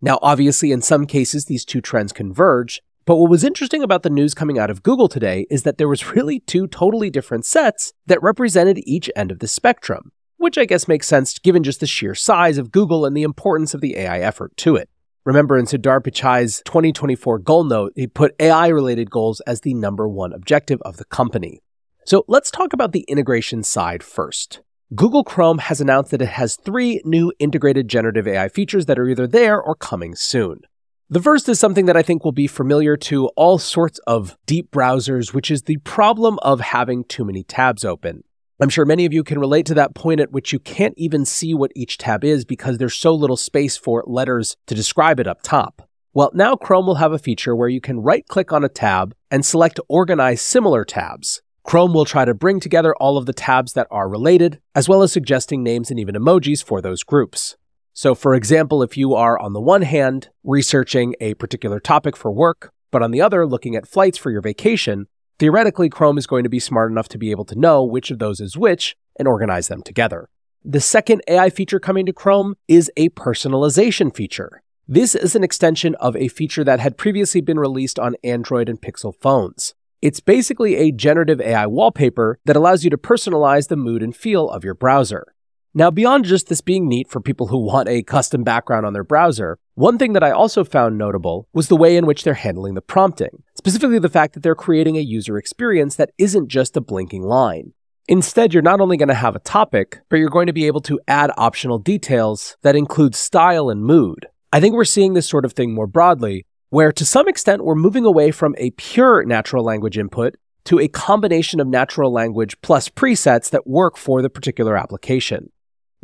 Now, 0.00 0.18
obviously, 0.22 0.72
in 0.72 0.82
some 0.82 1.06
cases, 1.06 1.46
these 1.46 1.64
two 1.64 1.80
trends 1.80 2.12
converge. 2.12 2.80
But 3.06 3.16
what 3.16 3.30
was 3.30 3.44
interesting 3.44 3.82
about 3.82 4.02
the 4.02 4.10
news 4.10 4.34
coming 4.34 4.58
out 4.58 4.68
of 4.68 4.82
Google 4.82 5.08
today 5.08 5.46
is 5.48 5.62
that 5.62 5.78
there 5.78 5.88
was 5.88 6.12
really 6.14 6.40
two 6.40 6.66
totally 6.66 7.08
different 7.08 7.46
sets 7.46 7.94
that 8.06 8.22
represented 8.22 8.80
each 8.84 9.10
end 9.16 9.32
of 9.32 9.38
the 9.38 9.48
spectrum 9.48 10.12
which 10.46 10.58
I 10.58 10.64
guess 10.64 10.88
makes 10.88 11.06
sense 11.06 11.38
given 11.38 11.62
just 11.62 11.80
the 11.80 11.86
sheer 11.86 12.14
size 12.14 12.58
of 12.58 12.70
Google 12.70 13.04
and 13.04 13.16
the 13.16 13.22
importance 13.22 13.74
of 13.74 13.80
the 13.80 13.96
AI 13.96 14.20
effort 14.20 14.56
to 14.58 14.76
it. 14.76 14.88
Remember 15.24 15.58
in 15.58 15.64
Sundar 15.64 16.00
Pichai's 16.00 16.62
2024 16.64 17.40
goal 17.40 17.64
note, 17.64 17.92
he 17.96 18.06
put 18.06 18.36
AI 18.38 18.68
related 18.68 19.10
goals 19.10 19.40
as 19.40 19.62
the 19.62 19.74
number 19.74 20.08
one 20.08 20.32
objective 20.32 20.80
of 20.82 20.98
the 20.98 21.04
company. 21.06 21.62
So 22.04 22.24
let's 22.28 22.52
talk 22.52 22.72
about 22.72 22.92
the 22.92 23.04
integration 23.08 23.64
side 23.64 24.04
first. 24.04 24.60
Google 24.94 25.24
Chrome 25.24 25.58
has 25.58 25.80
announced 25.80 26.12
that 26.12 26.22
it 26.22 26.28
has 26.28 26.54
three 26.54 27.00
new 27.04 27.32
integrated 27.40 27.88
generative 27.88 28.28
AI 28.28 28.48
features 28.48 28.86
that 28.86 29.00
are 29.00 29.08
either 29.08 29.26
there 29.26 29.60
or 29.60 29.74
coming 29.74 30.14
soon. 30.14 30.60
The 31.08 31.22
first 31.22 31.48
is 31.48 31.60
something 31.60 31.86
that 31.86 31.96
I 31.96 32.02
think 32.02 32.24
will 32.24 32.32
be 32.32 32.48
familiar 32.48 32.96
to 32.96 33.28
all 33.36 33.58
sorts 33.58 34.00
of 34.08 34.36
deep 34.44 34.72
browsers, 34.72 35.32
which 35.32 35.52
is 35.52 35.62
the 35.62 35.76
problem 35.78 36.36
of 36.42 36.58
having 36.58 37.04
too 37.04 37.24
many 37.24 37.44
tabs 37.44 37.84
open. 37.84 38.24
I'm 38.60 38.70
sure 38.70 38.84
many 38.84 39.04
of 39.06 39.12
you 39.12 39.22
can 39.22 39.38
relate 39.38 39.66
to 39.66 39.74
that 39.74 39.94
point 39.94 40.18
at 40.18 40.32
which 40.32 40.52
you 40.52 40.58
can't 40.58 40.94
even 40.96 41.24
see 41.24 41.54
what 41.54 41.70
each 41.76 41.96
tab 41.96 42.24
is 42.24 42.44
because 42.44 42.78
there's 42.78 42.96
so 42.96 43.14
little 43.14 43.36
space 43.36 43.76
for 43.76 44.02
letters 44.04 44.56
to 44.66 44.74
describe 44.74 45.20
it 45.20 45.28
up 45.28 45.42
top. 45.42 45.88
Well, 46.12 46.32
now 46.34 46.56
Chrome 46.56 46.86
will 46.86 46.96
have 46.96 47.12
a 47.12 47.20
feature 47.20 47.54
where 47.54 47.68
you 47.68 47.80
can 47.80 48.00
right 48.00 48.26
click 48.26 48.52
on 48.52 48.64
a 48.64 48.68
tab 48.68 49.14
and 49.30 49.46
select 49.46 49.78
Organize 49.88 50.42
Similar 50.42 50.84
Tabs. 50.84 51.40
Chrome 51.62 51.94
will 51.94 52.04
try 52.04 52.24
to 52.24 52.34
bring 52.34 52.58
together 52.58 52.96
all 52.96 53.16
of 53.16 53.26
the 53.26 53.32
tabs 53.32 53.74
that 53.74 53.86
are 53.92 54.08
related, 54.08 54.60
as 54.74 54.88
well 54.88 55.02
as 55.02 55.12
suggesting 55.12 55.62
names 55.62 55.88
and 55.88 56.00
even 56.00 56.16
emojis 56.16 56.64
for 56.64 56.80
those 56.80 57.04
groups. 57.04 57.56
So, 57.98 58.14
for 58.14 58.34
example, 58.34 58.82
if 58.82 58.96
you 58.96 59.14
are 59.14 59.38
on 59.38 59.52
the 59.54 59.60
one 59.60 59.82
hand 59.82 60.28
researching 60.44 61.16
a 61.20 61.34
particular 61.34 61.80
topic 61.80 62.16
for 62.16 62.30
work, 62.30 62.70
but 62.92 63.02
on 63.02 63.10
the 63.10 63.20
other 63.20 63.44
looking 63.46 63.74
at 63.74 63.88
flights 63.88 64.18
for 64.18 64.30
your 64.30 64.42
vacation, 64.42 65.06
Theoretically, 65.38 65.90
Chrome 65.90 66.16
is 66.16 66.26
going 66.26 66.44
to 66.44 66.48
be 66.48 66.58
smart 66.58 66.90
enough 66.90 67.08
to 67.08 67.18
be 67.18 67.30
able 67.30 67.44
to 67.44 67.58
know 67.58 67.84
which 67.84 68.10
of 68.10 68.18
those 68.18 68.40
is 68.40 68.56
which 68.56 68.96
and 69.18 69.28
organize 69.28 69.68
them 69.68 69.82
together. 69.82 70.30
The 70.64 70.80
second 70.80 71.20
AI 71.28 71.50
feature 71.50 71.78
coming 71.78 72.06
to 72.06 72.12
Chrome 72.14 72.54
is 72.68 72.90
a 72.96 73.10
personalization 73.10 74.14
feature. 74.14 74.62
This 74.88 75.14
is 75.14 75.36
an 75.36 75.44
extension 75.44 75.94
of 75.96 76.16
a 76.16 76.28
feature 76.28 76.64
that 76.64 76.80
had 76.80 76.96
previously 76.96 77.42
been 77.42 77.58
released 77.58 77.98
on 77.98 78.16
Android 78.24 78.70
and 78.70 78.80
Pixel 78.80 79.14
phones. 79.14 79.74
It's 80.00 80.20
basically 80.20 80.76
a 80.76 80.90
generative 80.90 81.40
AI 81.40 81.66
wallpaper 81.66 82.38
that 82.46 82.56
allows 82.56 82.82
you 82.82 82.88
to 82.88 82.96
personalize 82.96 83.68
the 83.68 83.76
mood 83.76 84.02
and 84.02 84.16
feel 84.16 84.48
of 84.48 84.64
your 84.64 84.74
browser. 84.74 85.34
Now, 85.78 85.90
beyond 85.90 86.24
just 86.24 86.48
this 86.48 86.62
being 86.62 86.88
neat 86.88 87.10
for 87.10 87.20
people 87.20 87.48
who 87.48 87.58
want 87.58 87.90
a 87.90 88.02
custom 88.02 88.42
background 88.42 88.86
on 88.86 88.94
their 88.94 89.04
browser, 89.04 89.58
one 89.74 89.98
thing 89.98 90.14
that 90.14 90.24
I 90.24 90.30
also 90.30 90.64
found 90.64 90.96
notable 90.96 91.48
was 91.52 91.68
the 91.68 91.76
way 91.76 91.98
in 91.98 92.06
which 92.06 92.24
they're 92.24 92.32
handling 92.32 92.72
the 92.72 92.80
prompting, 92.80 93.42
specifically 93.58 93.98
the 93.98 94.08
fact 94.08 94.32
that 94.32 94.42
they're 94.42 94.54
creating 94.54 94.96
a 94.96 95.02
user 95.02 95.36
experience 95.36 95.96
that 95.96 96.12
isn't 96.16 96.48
just 96.48 96.78
a 96.78 96.80
blinking 96.80 97.24
line. 97.24 97.74
Instead, 98.08 98.54
you're 98.54 98.62
not 98.62 98.80
only 98.80 98.96
going 98.96 99.10
to 99.10 99.14
have 99.14 99.36
a 99.36 99.40
topic, 99.40 100.00
but 100.08 100.16
you're 100.16 100.30
going 100.30 100.46
to 100.46 100.54
be 100.54 100.66
able 100.66 100.80
to 100.80 100.98
add 101.08 101.30
optional 101.36 101.78
details 101.78 102.56
that 102.62 102.74
include 102.74 103.14
style 103.14 103.68
and 103.68 103.84
mood. 103.84 104.24
I 104.54 104.60
think 104.60 104.74
we're 104.74 104.86
seeing 104.86 105.12
this 105.12 105.28
sort 105.28 105.44
of 105.44 105.52
thing 105.52 105.74
more 105.74 105.86
broadly, 105.86 106.46
where 106.70 106.90
to 106.90 107.04
some 107.04 107.28
extent 107.28 107.64
we're 107.64 107.74
moving 107.74 108.06
away 108.06 108.30
from 108.30 108.54
a 108.56 108.70
pure 108.70 109.26
natural 109.26 109.62
language 109.62 109.98
input 109.98 110.36
to 110.64 110.80
a 110.80 110.88
combination 110.88 111.60
of 111.60 111.68
natural 111.68 112.10
language 112.10 112.58
plus 112.62 112.88
presets 112.88 113.50
that 113.50 113.66
work 113.66 113.98
for 113.98 114.22
the 114.22 114.30
particular 114.30 114.74
application. 114.74 115.50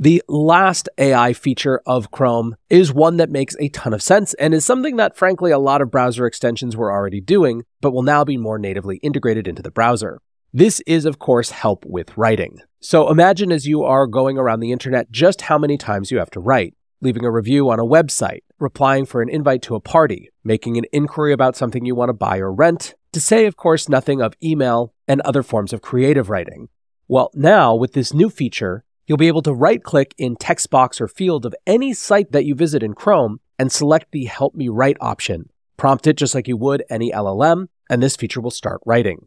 The 0.02 0.20
last 0.26 0.88
AI 0.98 1.32
feature 1.32 1.80
of 1.86 2.10
Chrome 2.10 2.56
is 2.68 2.92
one 2.92 3.18
that 3.18 3.30
makes 3.30 3.54
a 3.60 3.68
ton 3.68 3.94
of 3.94 4.02
sense 4.02 4.34
and 4.34 4.52
is 4.52 4.64
something 4.64 4.96
that, 4.96 5.16
frankly, 5.16 5.52
a 5.52 5.60
lot 5.60 5.80
of 5.80 5.92
browser 5.92 6.26
extensions 6.26 6.76
were 6.76 6.90
already 6.90 7.20
doing, 7.20 7.62
but 7.80 7.92
will 7.92 8.02
now 8.02 8.24
be 8.24 8.36
more 8.36 8.58
natively 8.58 8.96
integrated 8.96 9.46
into 9.46 9.62
the 9.62 9.70
browser. 9.70 10.20
This 10.52 10.80
is, 10.88 11.04
of 11.04 11.20
course, 11.20 11.50
help 11.50 11.84
with 11.86 12.18
writing. 12.18 12.58
So 12.80 13.10
imagine 13.10 13.52
as 13.52 13.68
you 13.68 13.84
are 13.84 14.08
going 14.08 14.38
around 14.38 14.58
the 14.58 14.72
internet 14.72 15.12
just 15.12 15.42
how 15.42 15.56
many 15.56 15.78
times 15.78 16.10
you 16.10 16.18
have 16.18 16.30
to 16.30 16.40
write, 16.40 16.74
leaving 17.00 17.24
a 17.24 17.30
review 17.30 17.70
on 17.70 17.78
a 17.78 17.84
website, 17.84 18.40
replying 18.58 19.06
for 19.06 19.22
an 19.22 19.28
invite 19.28 19.62
to 19.62 19.76
a 19.76 19.80
party, 19.80 20.30
making 20.42 20.76
an 20.78 20.84
inquiry 20.92 21.32
about 21.32 21.54
something 21.54 21.84
you 21.84 21.94
want 21.94 22.08
to 22.08 22.12
buy 22.12 22.38
or 22.38 22.52
rent, 22.52 22.96
to 23.12 23.20
say, 23.20 23.46
of 23.46 23.54
course, 23.54 23.88
nothing 23.88 24.20
of 24.20 24.34
email 24.42 24.92
and 25.06 25.20
other 25.20 25.44
forms 25.44 25.72
of 25.72 25.80
creative 25.80 26.28
writing. 26.28 26.70
Well, 27.06 27.30
now 27.34 27.76
with 27.76 27.92
this 27.92 28.12
new 28.12 28.30
feature, 28.30 28.84
You'll 29.06 29.18
be 29.18 29.28
able 29.28 29.42
to 29.42 29.52
right 29.52 29.82
click 29.82 30.14
in 30.16 30.36
text 30.36 30.70
box 30.70 31.00
or 31.00 31.08
field 31.08 31.44
of 31.44 31.54
any 31.66 31.92
site 31.92 32.30
that 32.32 32.44
you 32.44 32.54
visit 32.54 32.82
in 32.82 32.94
Chrome 32.94 33.40
and 33.58 33.72
select 33.72 34.12
the 34.12 34.26
Help 34.26 34.54
Me 34.54 34.68
Write 34.68 34.96
option. 35.00 35.48
Prompt 35.76 36.06
it 36.06 36.16
just 36.16 36.34
like 36.34 36.46
you 36.46 36.56
would 36.56 36.84
any 36.88 37.10
LLM, 37.10 37.66
and 37.90 38.02
this 38.02 38.14
feature 38.14 38.40
will 38.40 38.52
start 38.52 38.80
writing. 38.86 39.26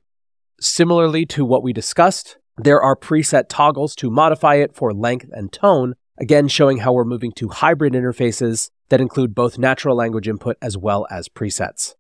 Similarly 0.62 1.26
to 1.28 1.44
what 1.44 1.64
we 1.64 1.74
discussed, 1.74 2.38
there 2.58 2.82
are 2.82 2.96
preset 2.96 3.50
toggles 3.50 3.96
to 3.98 4.10
modify 4.10 4.56
it 4.56 4.74
for 4.74 4.94
length 4.94 5.30
and 5.34 5.52
tone, 5.52 5.96
again 6.18 6.48
showing 6.48 6.78
how 6.78 6.94
we're 6.94 7.04
moving 7.04 7.34
to 7.34 7.50
hybrid 7.50 7.94
interfaces 7.94 8.70
that 8.88 9.02
include 9.02 9.36
both 9.36 9.58
natural 9.58 9.98
language 9.98 10.30
input 10.30 10.56
as 10.62 10.78
well 10.78 11.06
as 11.12 11.28
presets. 11.28 11.96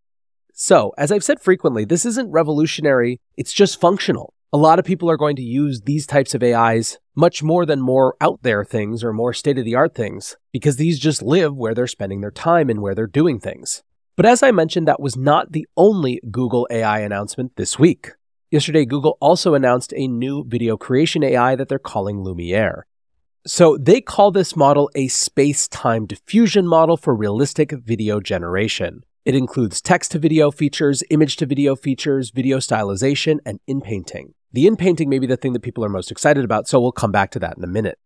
So, 0.53 0.93
as 0.97 1.11
I've 1.11 1.25
said 1.25 1.41
frequently, 1.41 1.83
this 1.83 2.05
isn't 2.05 2.31
revolutionary, 2.31 3.19
it's 3.35 3.51
just 3.51 3.81
functional 3.81 4.33
a 4.55 4.65
lot 4.65 4.79
of 4.79 4.85
people 4.85 5.11
are 5.11 5.17
going 5.17 5.35
to 5.35 5.41
use 5.41 5.81
these 5.81 6.07
types 6.07 6.33
of 6.33 6.41
AIs 6.41 6.97
much 7.13 7.43
more 7.43 7.65
than 7.65 7.81
more 7.81 8.15
out 8.21 8.39
there 8.41 8.63
things 8.63 9.03
or 9.03 9.11
more 9.11 9.33
state 9.33 9.57
of 9.57 9.65
the 9.65 9.75
art 9.75 9.93
things, 9.93 10.37
because 10.53 10.77
these 10.77 10.97
just 10.97 11.21
live 11.21 11.53
where 11.53 11.73
they're 11.73 11.87
spending 11.87 12.21
their 12.21 12.31
time 12.31 12.69
and 12.69 12.79
where 12.81 12.95
they're 12.95 13.05
doing 13.05 13.37
things. 13.37 13.83
But 14.15 14.25
as 14.25 14.41
I 14.41 14.51
mentioned, 14.51 14.87
that 14.87 15.01
was 15.01 15.17
not 15.17 15.51
the 15.51 15.67
only 15.75 16.21
Google 16.31 16.69
AI 16.71 16.99
announcement 16.99 17.57
this 17.57 17.77
week. 17.77 18.13
Yesterday, 18.49 18.85
Google 18.85 19.17
also 19.19 19.55
announced 19.55 19.93
a 19.93 20.07
new 20.07 20.45
video 20.47 20.77
creation 20.77 21.21
AI 21.21 21.57
that 21.57 21.67
they're 21.67 21.77
calling 21.77 22.23
Lumiere. 22.23 22.85
So 23.45 23.77
they 23.77 23.99
call 23.99 24.31
this 24.31 24.55
model 24.55 24.89
a 24.95 25.09
space 25.09 25.67
time 25.67 26.05
diffusion 26.05 26.65
model 26.65 26.95
for 26.95 27.13
realistic 27.13 27.73
video 27.73 28.21
generation. 28.21 29.03
It 29.25 29.35
includes 29.35 29.81
text 29.81 30.11
to 30.11 30.19
video 30.19 30.49
features, 30.49 31.03
image 31.09 31.35
to 31.37 31.45
video 31.45 31.75
features, 31.75 32.29
video 32.29 32.59
stylization, 32.59 33.39
and 33.45 33.59
inpainting. 33.67 34.34
The 34.55 34.67
inpainting 34.67 35.09
may 35.09 35.19
be 35.19 35.27
the 35.27 35.35
thing 35.35 35.51
that 35.51 35.63
people 35.63 35.83
are 35.83 35.89
most 35.89 36.11
excited 36.11 36.45
about, 36.45 36.69
so 36.69 36.79
we'll 36.79 36.93
come 36.93 37.11
back 37.11 37.29
to 37.31 37.39
that 37.39 37.57
in 37.57 37.63
a 37.65 37.67
minute. 37.67 37.99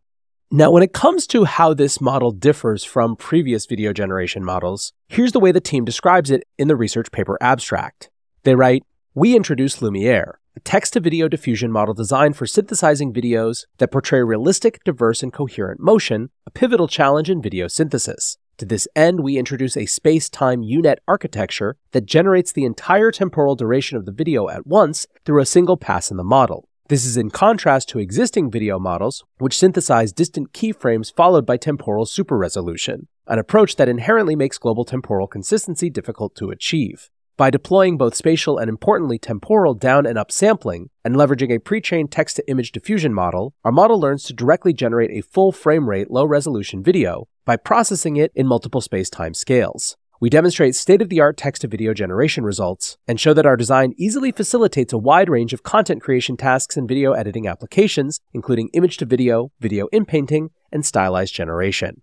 Now, 0.50 0.72
when 0.72 0.82
it 0.82 0.94
comes 0.94 1.28
to 1.28 1.44
how 1.44 1.76
this 1.76 2.02
model 2.02 2.32
differs 2.32 2.84
from 2.84 3.16
previous 3.16 3.68
video 3.68 3.94
generation 3.94 4.44
models, 4.44 4.92
here's 5.10 5.32
the 5.32 5.40
way 5.40 5.52
the 5.52 5.62
team 5.62 5.86
describes 5.86 6.32
it 6.32 6.44
in 6.58 6.68
the 6.68 6.76
research 6.76 7.12
paper 7.12 7.38
abstract. 7.40 8.10
They 8.46 8.56
write, 8.56 8.84
We 9.14 9.36
introduce 9.36 9.80
Lumiere, 9.84 10.40
a 10.56 10.60
text 10.62 10.94
to 10.94 11.00
video 11.00 11.28
diffusion 11.28 11.72
model 11.72 11.94
designed 11.94 12.36
for 12.36 12.48
synthesizing 12.48 13.14
videos 13.14 13.66
that 13.78 13.92
portray 13.92 14.24
realistic, 14.24 14.84
diverse, 14.84 15.22
and 15.22 15.32
coherent 15.32 15.80
motion, 15.80 16.32
a 16.48 16.50
pivotal 16.50 16.88
challenge 16.88 17.30
in 17.30 17.44
video 17.44 17.68
synthesis. 17.68 18.40
To 18.60 18.66
this 18.66 18.90
end, 18.94 19.22
we 19.22 19.38
introduce 19.38 19.78
a 19.78 19.86
space 19.86 20.30
time 20.30 20.64
UNet 20.64 20.98
architecture 21.08 21.78
that 21.92 22.06
generates 22.06 22.52
the 22.52 22.66
entire 22.66 23.10
temporal 23.10 23.56
duration 23.56 23.96
of 23.96 24.06
the 24.06 24.12
video 24.12 24.50
at 24.50 24.68
once 24.68 25.08
through 25.24 25.42
a 25.42 25.46
single 25.46 25.78
pass 25.78 26.12
in 26.12 26.18
the 26.18 26.26
model. 26.26 26.68
This 26.90 27.06
is 27.06 27.16
in 27.16 27.30
contrast 27.30 27.88
to 27.90 28.00
existing 28.00 28.52
video 28.52 28.78
models, 28.78 29.24
which 29.38 29.58
synthesize 29.58 30.12
distant 30.12 30.52
keyframes 30.52 31.14
followed 31.16 31.46
by 31.46 31.56
temporal 31.56 32.06
super 32.06 32.38
resolution, 32.38 33.08
an 33.28 33.40
approach 33.40 33.78
that 33.78 33.88
inherently 33.88 34.36
makes 34.36 34.58
global 34.58 34.84
temporal 34.84 35.28
consistency 35.28 35.90
difficult 35.90 36.36
to 36.36 36.50
achieve. 36.50 37.10
By 37.40 37.50
deploying 37.50 37.96
both 37.98 38.16
spatial 38.16 38.58
and 38.58 38.68
importantly 38.68 39.18
temporal 39.18 39.74
down 39.74 40.06
and 40.06 40.18
up 40.18 40.30
sampling, 40.30 40.90
and 41.06 41.16
leveraging 41.16 41.56
a 41.56 41.60
pre 41.60 41.80
trained 41.80 42.12
text 42.12 42.36
to 42.36 42.50
image 42.50 42.74
diffusion 42.74 43.14
model, 43.14 43.54
our 43.64 43.72
model 43.72 43.98
learns 43.98 44.26
to 44.26 44.34
directly 44.34 44.74
generate 44.74 45.10
a 45.12 45.22
full 45.22 45.54
frame 45.54 45.88
rate, 45.88 46.12
low 46.12 46.26
resolution 46.26 46.84
video 46.84 47.30
by 47.46 47.56
processing 47.56 48.18
it 48.18 48.34
in 48.36 48.46
multiple 48.46 48.82
space 48.82 49.10
time 49.10 49.34
scales. 49.34 49.96
We 50.20 50.30
demonstrate 50.30 50.76
state 50.76 51.02
of 51.02 51.08
the 51.08 51.22
art 51.22 51.38
text 51.38 51.62
to 51.62 51.70
video 51.70 51.94
generation 51.94 52.44
results 52.44 52.98
and 53.08 53.18
show 53.18 53.34
that 53.34 53.46
our 53.46 53.56
design 53.56 53.94
easily 53.96 54.34
facilitates 54.34 54.92
a 54.92 54.98
wide 54.98 55.30
range 55.30 55.54
of 55.54 55.64
content 55.64 56.02
creation 56.02 56.36
tasks 56.36 56.76
and 56.76 56.90
video 56.90 57.14
editing 57.14 57.48
applications, 57.48 58.20
including 58.34 58.70
image 58.74 58.98
to 58.98 59.06
video, 59.06 59.54
video 59.62 59.88
inpainting, 59.94 60.50
and 60.74 60.86
stylized 60.86 61.34
generation. 61.34 62.02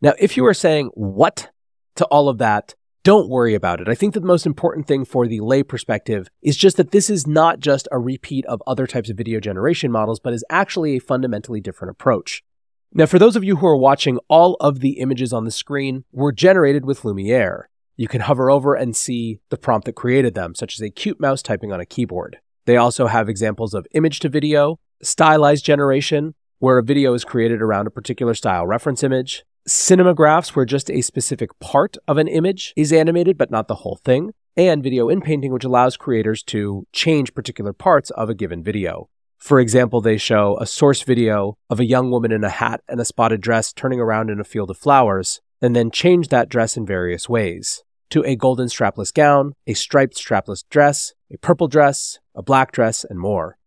Now, 0.00 0.12
if 0.20 0.36
you 0.36 0.46
are 0.46 0.54
saying, 0.54 0.92
what 0.94 1.50
to 1.96 2.04
all 2.04 2.28
of 2.28 2.38
that, 2.38 2.76
don't 3.08 3.30
worry 3.30 3.54
about 3.54 3.80
it. 3.80 3.88
I 3.88 3.94
think 3.94 4.12
that 4.12 4.20
the 4.20 4.26
most 4.26 4.44
important 4.44 4.86
thing 4.86 5.06
for 5.06 5.26
the 5.26 5.40
lay 5.40 5.62
perspective 5.62 6.28
is 6.42 6.58
just 6.58 6.76
that 6.76 6.90
this 6.90 7.08
is 7.08 7.26
not 7.26 7.58
just 7.58 7.88
a 7.90 7.98
repeat 7.98 8.44
of 8.44 8.62
other 8.66 8.86
types 8.86 9.08
of 9.08 9.16
video 9.16 9.40
generation 9.40 9.90
models, 9.90 10.20
but 10.20 10.34
is 10.34 10.44
actually 10.50 10.94
a 10.94 11.00
fundamentally 11.00 11.58
different 11.62 11.90
approach. 11.90 12.44
Now, 12.92 13.06
for 13.06 13.18
those 13.18 13.34
of 13.34 13.42
you 13.42 13.56
who 13.56 13.66
are 13.66 13.78
watching, 13.78 14.18
all 14.28 14.58
of 14.60 14.80
the 14.80 14.98
images 14.98 15.32
on 15.32 15.46
the 15.46 15.50
screen 15.50 16.04
were 16.12 16.32
generated 16.32 16.84
with 16.84 17.02
Lumiere. 17.02 17.70
You 17.96 18.08
can 18.08 18.20
hover 18.20 18.50
over 18.50 18.74
and 18.74 18.94
see 18.94 19.40
the 19.48 19.56
prompt 19.56 19.86
that 19.86 19.94
created 19.94 20.34
them, 20.34 20.54
such 20.54 20.74
as 20.74 20.82
a 20.82 20.90
cute 20.90 21.18
mouse 21.18 21.40
typing 21.40 21.72
on 21.72 21.80
a 21.80 21.86
keyboard. 21.86 22.40
They 22.66 22.76
also 22.76 23.06
have 23.06 23.26
examples 23.26 23.72
of 23.72 23.86
image 23.92 24.20
to 24.20 24.28
video, 24.28 24.80
stylized 25.02 25.64
generation, 25.64 26.34
where 26.58 26.76
a 26.76 26.84
video 26.84 27.14
is 27.14 27.24
created 27.24 27.62
around 27.62 27.86
a 27.86 27.90
particular 27.90 28.34
style 28.34 28.66
reference 28.66 29.02
image, 29.02 29.46
cinemagraphs 29.68 30.56
where 30.56 30.64
just 30.64 30.90
a 30.90 31.02
specific 31.02 31.50
part 31.60 31.96
of 32.08 32.18
an 32.18 32.26
image 32.26 32.72
is 32.76 32.92
animated 32.92 33.36
but 33.38 33.50
not 33.50 33.68
the 33.68 33.76
whole 33.76 34.00
thing, 34.04 34.32
and 34.56 34.82
video 34.82 35.08
inpainting, 35.08 35.52
which 35.52 35.64
allows 35.64 35.96
creators 35.96 36.42
to 36.42 36.86
change 36.92 37.34
particular 37.34 37.72
parts 37.72 38.10
of 38.10 38.28
a 38.28 38.34
given 38.34 38.62
video. 38.62 39.08
For 39.36 39.60
example, 39.60 40.00
they 40.00 40.16
show 40.16 40.56
a 40.58 40.66
source 40.66 41.02
video 41.02 41.56
of 41.70 41.78
a 41.78 41.86
young 41.86 42.10
woman 42.10 42.32
in 42.32 42.42
a 42.42 42.48
hat 42.48 42.80
and 42.88 43.00
a 43.00 43.04
spotted 43.04 43.40
dress 43.40 43.72
turning 43.72 44.00
around 44.00 44.30
in 44.30 44.40
a 44.40 44.44
field 44.44 44.70
of 44.70 44.78
flowers, 44.78 45.40
and 45.62 45.76
then 45.76 45.90
change 45.90 46.28
that 46.28 46.48
dress 46.48 46.76
in 46.76 46.86
various 46.86 47.28
ways 47.28 47.84
to 48.10 48.24
a 48.24 48.36
golden 48.36 48.68
strapless 48.68 49.12
gown, 49.12 49.52
a 49.66 49.74
striped 49.74 50.16
strapless 50.16 50.64
dress, 50.70 51.12
a 51.30 51.36
purple 51.38 51.68
dress, 51.68 52.18
a 52.34 52.42
black 52.42 52.72
dress, 52.72 53.04
and 53.04 53.18
more. 53.18 53.58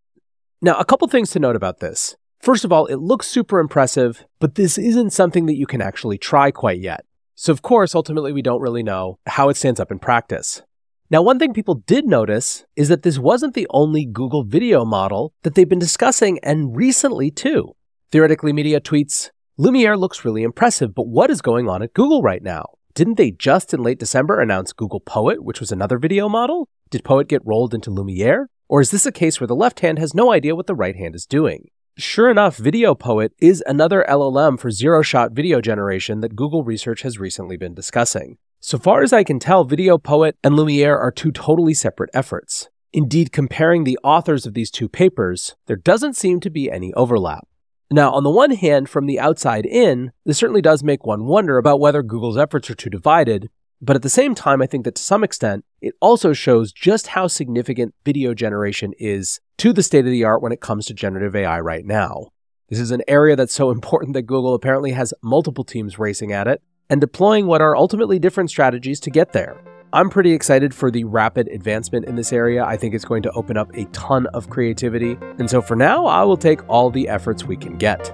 Now, 0.61 0.75
a 0.77 0.85
couple 0.85 1.07
things 1.07 1.31
to 1.31 1.39
note 1.39 1.55
about 1.55 1.79
this. 1.79 2.15
First 2.41 2.65
of 2.65 2.71
all, 2.71 2.87
it 2.87 2.95
looks 2.95 3.27
super 3.27 3.59
impressive, 3.59 4.25
but 4.39 4.55
this 4.55 4.79
isn't 4.79 5.11
something 5.11 5.45
that 5.45 5.57
you 5.57 5.67
can 5.67 5.79
actually 5.79 6.17
try 6.17 6.49
quite 6.49 6.79
yet. 6.79 7.05
So, 7.35 7.51
of 7.51 7.61
course, 7.61 7.93
ultimately, 7.93 8.33
we 8.33 8.41
don't 8.41 8.61
really 8.61 8.81
know 8.81 9.19
how 9.27 9.49
it 9.49 9.57
stands 9.57 9.79
up 9.79 9.91
in 9.91 9.99
practice. 9.99 10.63
Now, 11.11 11.21
one 11.21 11.37
thing 11.37 11.53
people 11.53 11.83
did 11.85 12.07
notice 12.07 12.65
is 12.75 12.87
that 12.89 13.03
this 13.03 13.19
wasn't 13.19 13.53
the 13.53 13.67
only 13.69 14.05
Google 14.05 14.43
video 14.43 14.83
model 14.85 15.33
that 15.43 15.53
they've 15.53 15.69
been 15.69 15.77
discussing, 15.77 16.39
and 16.41 16.75
recently 16.75 17.29
too. 17.29 17.75
Theoretically 18.11 18.53
Media 18.53 18.81
tweets 18.81 19.29
Lumiere 19.57 19.95
looks 19.95 20.25
really 20.25 20.41
impressive, 20.41 20.95
but 20.95 21.07
what 21.07 21.29
is 21.29 21.41
going 21.41 21.69
on 21.69 21.83
at 21.83 21.93
Google 21.93 22.23
right 22.23 22.41
now? 22.41 22.65
Didn't 22.95 23.17
they 23.17 23.29
just 23.29 23.71
in 23.71 23.83
late 23.83 23.99
December 23.99 24.39
announce 24.39 24.73
Google 24.73 24.99
Poet, 24.99 25.43
which 25.43 25.59
was 25.59 25.71
another 25.71 25.99
video 25.99 26.27
model? 26.27 26.69
Did 26.89 27.03
Poet 27.03 27.27
get 27.27 27.45
rolled 27.45 27.75
into 27.75 27.91
Lumiere? 27.91 28.47
Or 28.67 28.81
is 28.81 28.89
this 28.89 29.05
a 29.05 29.11
case 29.11 29.39
where 29.39 29.47
the 29.47 29.55
left 29.55 29.81
hand 29.81 29.99
has 29.99 30.15
no 30.15 30.31
idea 30.31 30.55
what 30.55 30.65
the 30.65 30.73
right 30.73 30.95
hand 30.95 31.13
is 31.13 31.27
doing? 31.27 31.67
Sure 32.01 32.31
enough, 32.31 32.57
Video 32.57 32.95
Poet 32.95 33.31
is 33.39 33.63
another 33.67 34.03
LLM 34.09 34.59
for 34.59 34.71
zero 34.71 35.03
shot 35.03 35.33
video 35.33 35.61
generation 35.61 36.21
that 36.21 36.35
Google 36.35 36.63
Research 36.63 37.03
has 37.03 37.19
recently 37.19 37.57
been 37.57 37.75
discussing. 37.75 38.39
So 38.59 38.79
far 38.79 39.03
as 39.03 39.13
I 39.13 39.23
can 39.23 39.37
tell, 39.37 39.65
Video 39.65 39.99
Poet 39.99 40.35
and 40.43 40.55
Lumiere 40.55 40.97
are 40.97 41.11
two 41.11 41.31
totally 41.31 41.75
separate 41.75 42.09
efforts. 42.11 42.69
Indeed, 42.91 43.31
comparing 43.31 43.83
the 43.83 43.99
authors 44.03 44.47
of 44.47 44.55
these 44.55 44.71
two 44.71 44.89
papers, 44.89 45.55
there 45.67 45.75
doesn't 45.75 46.15
seem 46.15 46.39
to 46.39 46.49
be 46.49 46.71
any 46.71 46.91
overlap. 46.95 47.47
Now, 47.91 48.11
on 48.13 48.23
the 48.23 48.31
one 48.31 48.55
hand, 48.55 48.89
from 48.89 49.05
the 49.05 49.19
outside 49.19 49.67
in, 49.67 50.11
this 50.25 50.39
certainly 50.39 50.63
does 50.63 50.83
make 50.83 51.05
one 51.05 51.25
wonder 51.25 51.59
about 51.59 51.79
whether 51.79 52.01
Google's 52.01 52.35
efforts 52.35 52.67
are 52.71 52.75
too 52.75 52.89
divided, 52.89 53.47
but 53.79 53.95
at 53.95 54.01
the 54.01 54.09
same 54.09 54.33
time, 54.33 54.59
I 54.61 54.65
think 54.65 54.85
that 54.85 54.95
to 54.95 55.01
some 55.03 55.23
extent, 55.23 55.65
it 55.81 55.93
also 56.01 56.33
shows 56.33 56.71
just 56.71 57.07
how 57.07 57.27
significant 57.27 57.93
video 58.05 58.33
generation 58.33 58.93
is 58.97 59.39
to 59.61 59.71
the 59.71 59.83
state 59.83 60.05
of 60.05 60.11
the 60.11 60.23
art 60.23 60.41
when 60.41 60.51
it 60.51 60.59
comes 60.59 60.87
to 60.87 60.93
generative 60.95 61.35
AI 61.35 61.59
right 61.59 61.85
now. 61.85 62.29
This 62.69 62.79
is 62.79 62.89
an 62.89 63.03
area 63.07 63.35
that's 63.35 63.53
so 63.53 63.69
important 63.77 64.13
that 64.13 64.23
Google 64.23 64.55
apparently 64.55 64.93
has 64.93 65.13
multiple 65.21 65.63
teams 65.63 65.99
racing 65.99 66.31
at 66.31 66.47
it 66.47 66.63
and 66.89 66.99
deploying 66.99 67.45
what 67.45 67.61
are 67.61 67.77
ultimately 67.77 68.17
different 68.17 68.49
strategies 68.49 68.99
to 69.01 69.11
get 69.11 69.33
there. 69.33 69.61
I'm 69.93 70.09
pretty 70.09 70.31
excited 70.31 70.73
for 70.73 70.89
the 70.89 71.03
rapid 71.03 71.47
advancement 71.49 72.05
in 72.05 72.15
this 72.15 72.33
area. 72.33 72.65
I 72.65 72.75
think 72.75 72.95
it's 72.95 73.05
going 73.05 73.21
to 73.21 73.31
open 73.33 73.55
up 73.55 73.69
a 73.75 73.85
ton 73.91 74.25
of 74.33 74.49
creativity. 74.49 75.15
And 75.37 75.47
so 75.47 75.61
for 75.61 75.75
now, 75.75 76.07
I 76.07 76.23
will 76.23 76.37
take 76.37 76.67
all 76.67 76.89
the 76.89 77.07
efforts 77.07 77.43
we 77.43 77.55
can 77.55 77.77
get. 77.77 78.05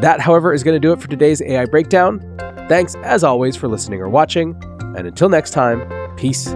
That, 0.00 0.20
however, 0.20 0.54
is 0.54 0.62
going 0.62 0.76
to 0.76 0.80
do 0.80 0.92
it 0.92 1.02
for 1.02 1.08
today's 1.08 1.42
AI 1.42 1.66
breakdown. 1.66 2.20
Thanks, 2.66 2.94
as 3.02 3.22
always, 3.22 3.56
for 3.56 3.68
listening 3.68 4.00
or 4.00 4.08
watching. 4.08 4.58
And 4.96 5.06
until 5.06 5.28
next 5.28 5.50
time, 5.50 5.86
peace 6.16 6.54